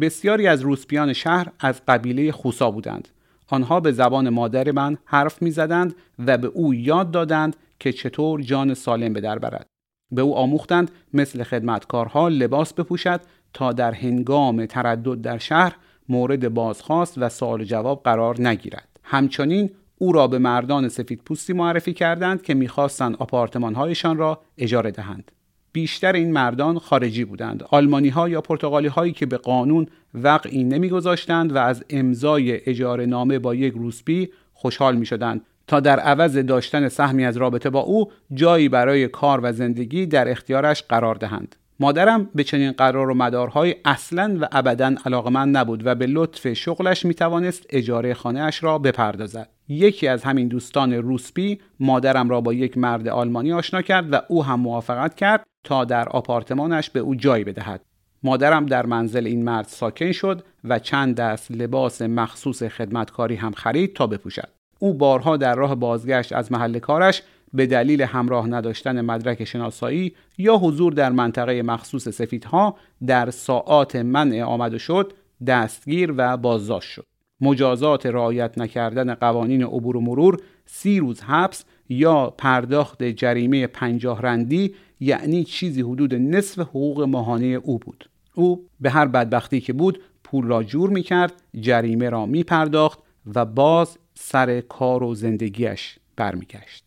[0.00, 3.08] بسیاری از روسپیان شهر از قبیله خوسا بودند
[3.46, 5.94] آنها به زبان مادر من حرف می‌زدند
[6.26, 9.66] و به او یاد دادند که چطور جان سالم به در برد.
[10.10, 13.20] به او آموختند مثل خدمتکارها لباس بپوشد
[13.52, 15.76] تا در هنگام تردد در شهر
[16.08, 18.88] مورد بازخواست و سوال جواب قرار نگیرد.
[19.02, 25.32] همچنین او را به مردان سفید پوستی معرفی کردند که می‌خواستند آپارتمانهایشان را اجاره دهند.
[25.72, 27.62] بیشتر این مردان خارجی بودند.
[27.70, 33.38] آلمانی ها یا پرتغالی هایی که به قانون وقعی نمیگذاشتند و از امضای اجاره نامه
[33.38, 38.10] با یک روسبی خوشحال می شدند تا در عوض داشتن سهمی از رابطه با او
[38.34, 41.56] جایی برای کار و زندگی در اختیارش قرار دهند.
[41.80, 47.04] مادرم به چنین قرار و مدارهای اصلا و ابدا علاقمند نبود و به لطف شغلش
[47.04, 49.48] می توانست اجاره خانه اش را بپردازد.
[49.68, 54.44] یکی از همین دوستان روسبی مادرم را با یک مرد آلمانی آشنا کرد و او
[54.44, 57.80] هم موافقت کرد تا در آپارتمانش به او جای بدهد.
[58.22, 63.94] مادرم در منزل این مرد ساکن شد و چند دست لباس مخصوص خدمتکاری هم خرید
[63.94, 64.48] تا بپوشد.
[64.82, 67.22] او بارها در راه بازگشت از محل کارش
[67.54, 72.76] به دلیل همراه نداشتن مدرک شناسایی یا حضور در منطقه مخصوص سفیدها
[73.06, 75.12] در ساعات منع آمد شد
[75.46, 77.06] دستگیر و بازداشت شد.
[77.40, 84.74] مجازات رعایت نکردن قوانین عبور و مرور سی روز حبس یا پرداخت جریمه پنجاه رندی
[85.00, 88.08] یعنی چیزی حدود نصف حقوق ماهانه او بود.
[88.34, 92.98] او به هر بدبختی که بود پول را جور می کرد جریمه را می پرداخت
[93.34, 96.84] و باز سر کار و زندگیش برمیگشت.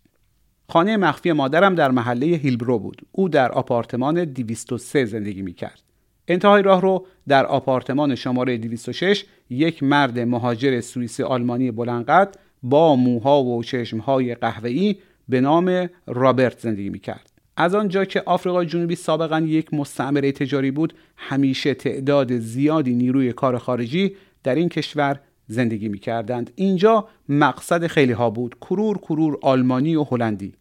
[0.69, 3.01] خانه مخفی مادرم در محله هیلبرو بود.
[3.11, 5.81] او در آپارتمان 203 زندگی می کرد
[6.27, 13.43] انتهای راه رو در آپارتمان شماره 206 یک مرد مهاجر سوئیسی آلمانی بلندقد با موها
[13.43, 14.95] و چشمهای قهوه‌ای
[15.29, 17.31] به نام رابرت زندگی می کرد.
[17.57, 23.57] از آنجا که آفریقای جنوبی سابقا یک مستعمره تجاری بود همیشه تعداد زیادی نیروی کار
[23.57, 26.51] خارجی در این کشور زندگی می کردند.
[26.55, 30.53] اینجا مقصد خیلی ها بود کرور کرور آلمانی و هلندی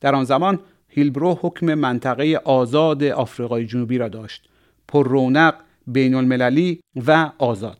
[0.00, 0.58] در آن زمان
[0.88, 4.48] هیلبرو حکم منطقه آزاد آفریقای جنوبی را داشت
[4.88, 5.54] پر رونق
[5.86, 7.78] بین المللی و آزاد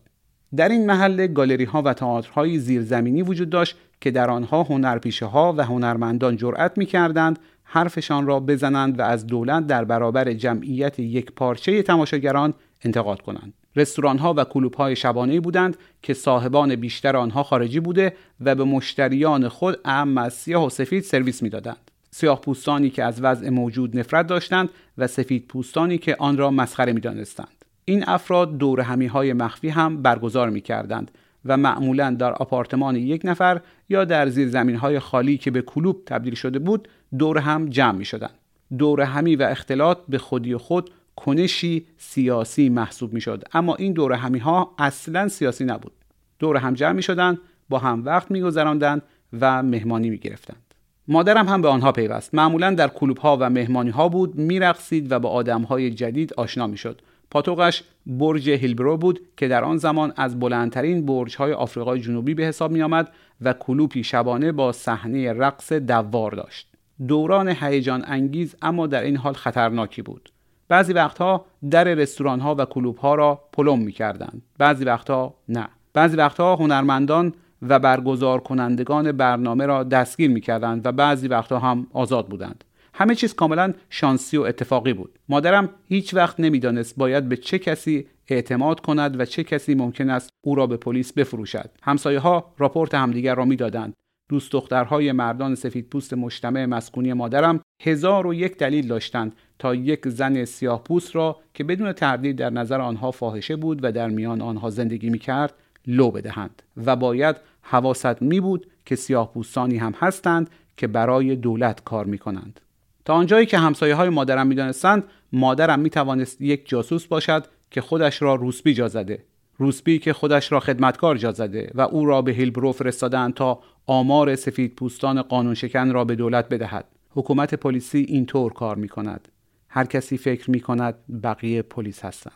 [0.56, 5.54] در این محله گالری ها و تئاترهای زیرزمینی وجود داشت که در آنها هنرپیشه ها
[5.56, 11.32] و هنرمندان جرأت می کردند حرفشان را بزنند و از دولت در برابر جمعیت یک
[11.32, 13.54] پارچه تماشاگران انتقاد کنند.
[13.78, 18.64] رستوران ها و کلوب های شبانه بودند که صاحبان بیشتر آنها خارجی بوده و به
[18.64, 21.90] مشتریان خود اهم از سیاه و سفید سرویس می‌دادند.
[22.10, 26.92] سیاه پوستانی که از وضع موجود نفرت داشتند و سفید پوستانی که آن را مسخره
[26.92, 27.64] می دانستند.
[27.84, 31.10] این افراد دور همی های مخفی هم برگزار می کردند
[31.44, 36.02] و معمولا در آپارتمان یک نفر یا در زیر زمین های خالی که به کلوب
[36.06, 38.34] تبدیل شده بود دور هم جمع می شدند.
[38.78, 44.12] دور همی و اختلاط به خودی خود کنشی سیاسی محسوب می شد اما این دور
[44.12, 45.92] همی ها اصلا سیاسی نبود.
[46.38, 47.38] دور هم جمع می شدند
[47.68, 49.02] با هم وقت می گذراندند
[49.40, 50.74] و مهمانی می گرفتند
[51.08, 52.34] مادرم هم به آنها پیوست.
[52.34, 56.66] معمولا در کلوب ها و مهمانی ها بود میرقصید و با آدم های جدید آشنا
[56.66, 62.00] می شد پاتوقش برج هیلبرو بود که در آن زمان از بلندترین برج های آفریقای
[62.00, 66.68] جنوبی به حساب می آمد و کلوپی شبانه با صحنه رقص دوار داشت.
[67.08, 70.30] دوران هیجان انگیز اما در این حال خطرناکی بود.
[70.68, 75.68] بعضی وقتها در رستوران ها و کلوب ها را پلم می کردند بعضی وقتها نه.
[75.94, 81.86] بعضی وقتها هنرمندان و برگزار کنندگان برنامه را دستگیر می کردند و بعضی وقتها هم
[81.92, 82.64] آزاد بودند.
[82.94, 85.18] همه چیز کاملا شانسی و اتفاقی بود.
[85.28, 90.30] مادرم هیچ وقت نمی‌دانست باید به چه کسی اعتماد کند و چه کسی ممکن است
[90.44, 91.70] او را به پلیس بفروشد.
[91.82, 93.94] همسایه ها راپورت همدیگر را می‌دادند.
[94.28, 100.08] دوست دخترهای مردان سفید پوست مجتمع مسکونی مادرم هزار و یک دلیل داشتند تا یک
[100.08, 104.40] زن سیاه پوست را که بدون تردید در نظر آنها فاحشه بود و در میان
[104.40, 105.54] آنها زندگی می کرد
[105.86, 111.84] لو بدهند و باید حواست می بود که سیاه پوستانی هم هستند که برای دولت
[111.84, 112.60] کار می کنند.
[113.04, 117.80] تا آنجایی که همسایه های مادرم می دانستند مادرم می توانست یک جاسوس باشد که
[117.80, 119.24] خودش را روسبی جا زده
[119.58, 123.60] روسبی که خودش را خدمتکار جا زده و او را به هیلبرو فرستادند تا
[123.90, 126.84] آمار سفید پوستان قانون شکن را به دولت بدهد.
[127.10, 129.28] حکومت پلیسی اینطور کار می کند
[129.68, 132.34] هر کسی فکر می کند بقیه پلیس هستند.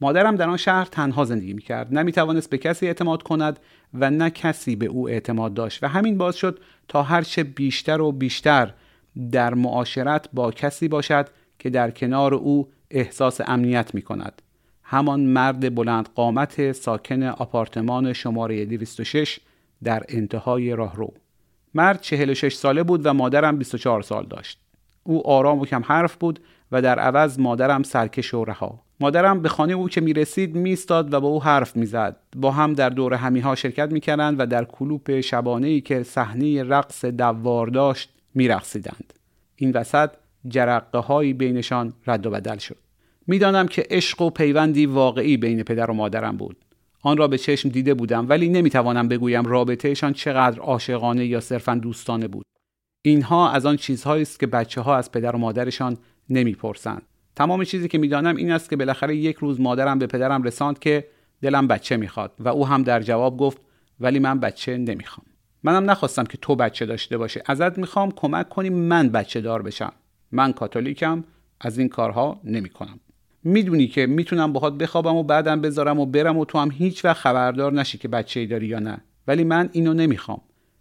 [0.00, 3.60] مادرم در آن شهر تنها زندگی می کرد نمی توانست به کسی اعتماد کند
[3.94, 8.12] و نه کسی به او اعتماد داشت و همین باز شد تا هرچه بیشتر و
[8.12, 8.74] بیشتر
[9.32, 11.28] در معاشرت با کسی باشد
[11.58, 14.42] که در کنار او احساس امنیت می کند
[14.82, 19.40] همان مرد بلند قامت ساکن آپارتمان شماره 206
[19.84, 21.14] در انتهای راهرو.
[21.74, 24.60] مرد 46 ساله بود و مادرم 24 سال داشت.
[25.02, 26.40] او آرام و کم حرف بود
[26.72, 28.80] و در عوض مادرم سرکش و رها.
[29.00, 32.16] مادرم به خانه او که می رسید میستاد و با او حرف می‌زد.
[32.36, 36.62] با هم در دور همی ها شرکت می‌کردند و در کلوپ شبانه ای که صحنه
[36.62, 39.12] رقص دوار داشت میرقصیدند.
[39.56, 40.10] این وسط
[40.48, 42.76] جرقه هایی بینشان رد و بدل شد.
[43.26, 46.56] می‌دانم که عشق و پیوندی واقعی بین پدر و مادرم بود.
[47.02, 52.28] آن را به چشم دیده بودم ولی نمی‌توانم بگویم رابطهشان چقدر عاشقانه یا صرفا دوستانه
[52.28, 52.44] بود.
[53.02, 55.96] اینها از آن چیزهایی است که بچه ها از پدر و مادرشان
[56.28, 57.02] نمی‌پرسند.
[57.36, 61.06] تمام چیزی که می‌دانم این است که بالاخره یک روز مادرم به پدرم رساند که
[61.42, 63.58] دلم بچه می‌خواد و او هم در جواب گفت
[64.00, 65.26] ولی من بچه نمی‌خوام.
[65.62, 69.92] منم نخواستم که تو بچه داشته باشه ازت می‌خوام کمک کنی من بچه دار بشم.
[70.32, 71.24] من کاتولیکم
[71.60, 73.00] از این کارها نمی‌کنم.
[73.44, 77.16] می‌دونی که می‌تونم باهات بخوابم و بعدم بذارم و برم و تو هم هیچ وقت
[77.16, 79.00] خبردار نشی که بچه ای داری یا نه.
[79.28, 80.40] ولی من اینو نمی‌خوام.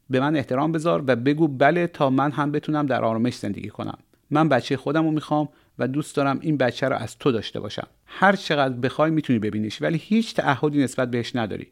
[0.09, 3.97] به من احترام بذار و بگو بله تا من هم بتونم در آرامش زندگی کنم.
[4.31, 5.49] من بچه خودم رو می‌خوام
[5.79, 7.87] و دوست دارم این بچه رو از تو داشته باشم.
[8.05, 11.67] هر چقدر بخوای می‌تونی ببینیش ولی هیچ تعهدی نسبت بهش نداری.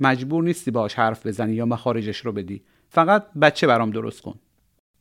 [0.00, 2.62] مجبور نیستی باهاش حرف بزنی یا مخارجش رو بدی.
[2.88, 4.34] فقط بچه برام درست کن.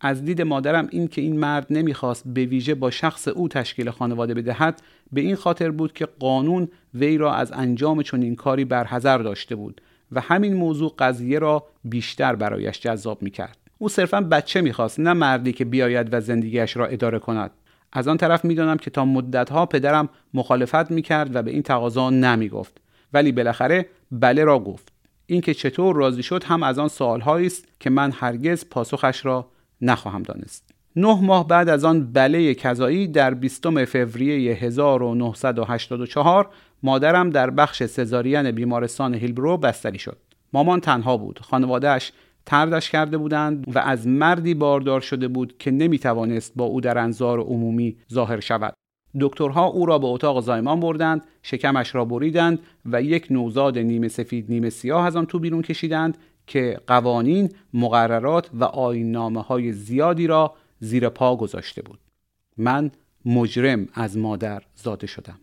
[0.02, 4.34] از دید مادرم این که این مرد نمی‌خواست به ویژه با شخص او تشکیل خانواده
[4.34, 4.82] بدهد
[5.12, 9.82] به این خاطر بود که قانون وی را از انجام چنین کاری برحذر داشته بود
[10.12, 13.58] و همین موضوع قضیه را بیشتر برایش جذاب می‌کرد.
[13.78, 17.52] او صرفا بچه می‌خواست نه مردی که بیاید و زندگیش را اداره کند.
[17.94, 22.82] از آن طرف می‌دانم که تا مدتها پدرم مخالفت می‌کرد و به این تقاضا نمی‌گفت.
[23.14, 24.92] ولی بالاخره بله را گفت.
[25.26, 29.48] اینکه چطور راضی شد هم از آن سوالهایی است که من هرگز پاسخش را
[29.82, 30.72] نخواهم دانست.
[30.96, 36.50] نه ماه بعد از آن بله کذایی در 20 فوریه 1984
[36.84, 40.18] مادرم در بخش سزارین بیمارستان هیلبرو بستری شد.
[40.54, 41.40] مامان تنها بود.
[41.44, 42.12] خانوادهش
[42.46, 46.98] تردش کرده بودند و از مردی باردار شده بود که نمی توانست با او در
[46.98, 48.74] انظار عمومی ظاهر شود.
[49.20, 54.46] دکترها او را به اتاق زایمان بردند شکمش را بریدند و یک نوزاد نیمه سفید
[54.50, 56.18] نیمه سیاه از آن تو بیرون کشیدند
[56.50, 62.00] که قوانین مقررات و آینامه های زیادی را زیر پا گذاشته بود.
[62.58, 62.92] من
[63.26, 65.40] مجرم از مادر زاده شدم.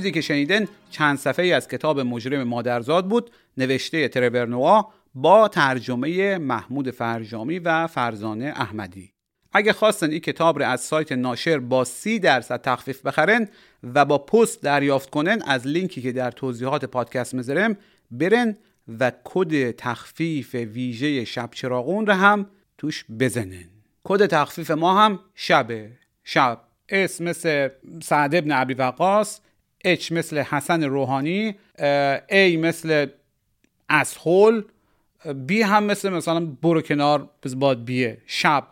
[0.00, 6.90] چیزی که شنیدن چند صفحه از کتاب مجرم مادرزاد بود نوشته تربرنوا با ترجمه محمود
[6.90, 9.12] فرجامی و فرزانه احمدی.
[9.52, 13.48] اگه خواستن این کتاب رو از سایت ناشر با سی درصد تخفیف بخرن
[13.82, 17.76] و با پست دریافت کنن از لینکی که در توضیحات پادکست می‌ذارم
[18.10, 18.56] برن
[19.00, 22.46] و کد تخفیف ویژه شب چراغون رو هم
[22.78, 23.68] توش بزنن
[24.04, 25.90] کد تخفیف ما هم شبه.
[26.24, 26.60] شب.
[26.88, 27.68] اسم مثل
[28.02, 29.40] سعد ابن عبی وقاص.
[29.86, 31.54] H مثل حسن روحانی
[32.30, 33.06] A مثل
[33.90, 34.64] اسهول
[35.48, 38.66] B هم مثل مثلا برو کنار باد بیه شب.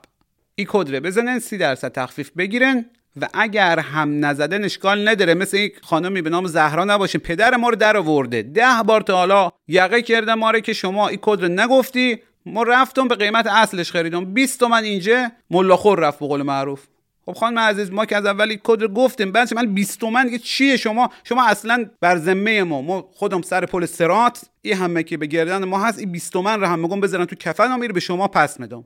[0.54, 2.84] این کدره بزنن سی درصد تخفیف بگیرن
[3.20, 5.34] و اگر هم نزدن اشکال نداره.
[5.34, 8.42] مثل این خانمی به نام زهرا نباشه پدر ما رو در آورده.
[8.42, 12.18] ده بار تا حالا یقه کرده ما که شما این کد رو نگفتی.
[12.46, 14.24] ما رفتم به قیمت اصلش خریدم.
[14.34, 16.86] 20 تومن اینجا ملاخور رفت به قول معروف.
[17.28, 20.76] خب خانم عزیز ما که از اولی کد گفتیم بعد من 20 تومن دیگه چیه
[20.76, 25.26] شما؟ شما اصلا بر ذمه ما ما خودم سر پل سرات این همه که به
[25.26, 28.60] گردن ما هست این 20 تومن رو میگم بذارن تو کفن میره به شما پس
[28.60, 28.84] میدم.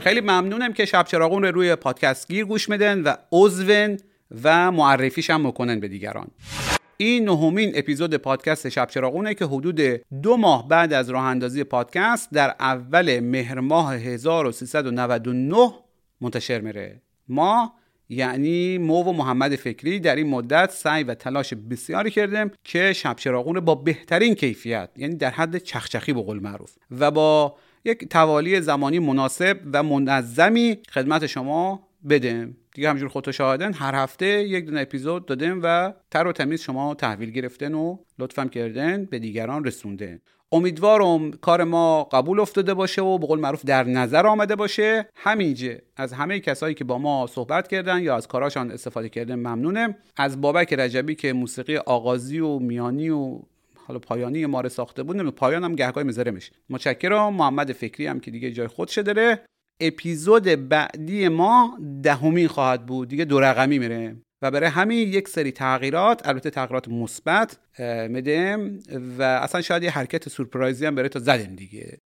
[0.00, 3.98] خیلی ممنونم که شب چراغون رو روی پادکست گیر گوش میدن و عضون
[4.44, 6.26] و معرفیش هم می‌کنن به دیگران.
[7.00, 9.80] این نهمین اپیزود پادکست شب چراغونه که حدود
[10.22, 15.72] دو ماه بعد از راه اندازی پادکست در اول مهر ماه 1399
[16.20, 17.02] منتشر میره.
[17.28, 17.74] ما
[18.08, 23.16] یعنی مو و محمد فکری در این مدت سعی و تلاش بسیاری کردیم که شب
[23.16, 28.60] چراغون با بهترین کیفیت یعنی در حد چخچخی به قول معروف و با یک توالی
[28.60, 33.72] زمانی مناسب و منظمی خدمت شما بدم دیگه همجور خودتو شاهدن.
[33.72, 38.48] هر هفته یک دونه اپیزود دادم و تر و تمیز شما تحویل گرفتن و لطفم
[38.48, 40.20] کردن به دیگران رسوندن
[40.52, 45.08] امیدوارم کار ما قبول افتاده باشه و به قول معروف در نظر آمده باشه.
[45.14, 45.82] همینجه.
[45.96, 49.94] از همه کسایی که با ما صحبت کردن یا از کاراشان استفاده کردن ممنونم.
[50.16, 53.38] از بابک رجبی که موسیقی آغازی و میانی و
[53.86, 55.30] حالا پایانی ما رو ساخته بود.
[55.30, 57.34] پایان هم گهگاه مزرمش متشکرم.
[57.34, 59.40] محمد فکری هم که دیگه جای خودشه داره.
[59.80, 63.08] اپیزود بعدی ما دهمین خواهد بود.
[63.08, 64.16] دیگه دو رقمی میره.
[64.42, 67.58] و برای همین یک سری تغییرات البته تغییرات مثبت
[68.08, 68.78] میدم
[69.18, 71.98] و اصلا شاید یه حرکت سورپرایزی هم برای تا زدیم دیگه.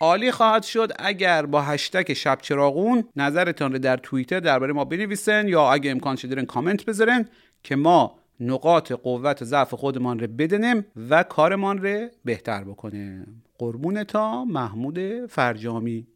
[0.00, 5.48] عالی خواهد شد اگر با هشتگ شب چراغون نظرتان رو در توییتر درباره ما بنویسن
[5.48, 7.28] یا اگه امکان شده کامنت بذارن
[7.62, 13.42] که ما نقاط قوت و ضعف خودمان رو بدنیم و کارمان رو بهتر بکنیم.
[13.58, 16.06] قربون تا محمود فرجامی.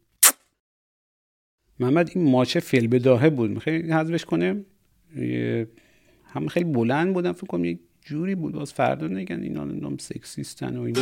[1.79, 3.51] محمد این ماچه فیل بداهه بود.
[3.51, 4.65] می‌خوای حذفش کنیم؟
[6.25, 8.53] هم خیلی بلند بودم فکر کنم یک جوری بود.
[8.53, 11.01] باز فردا نگن اینا نام سکسیستن و اینا.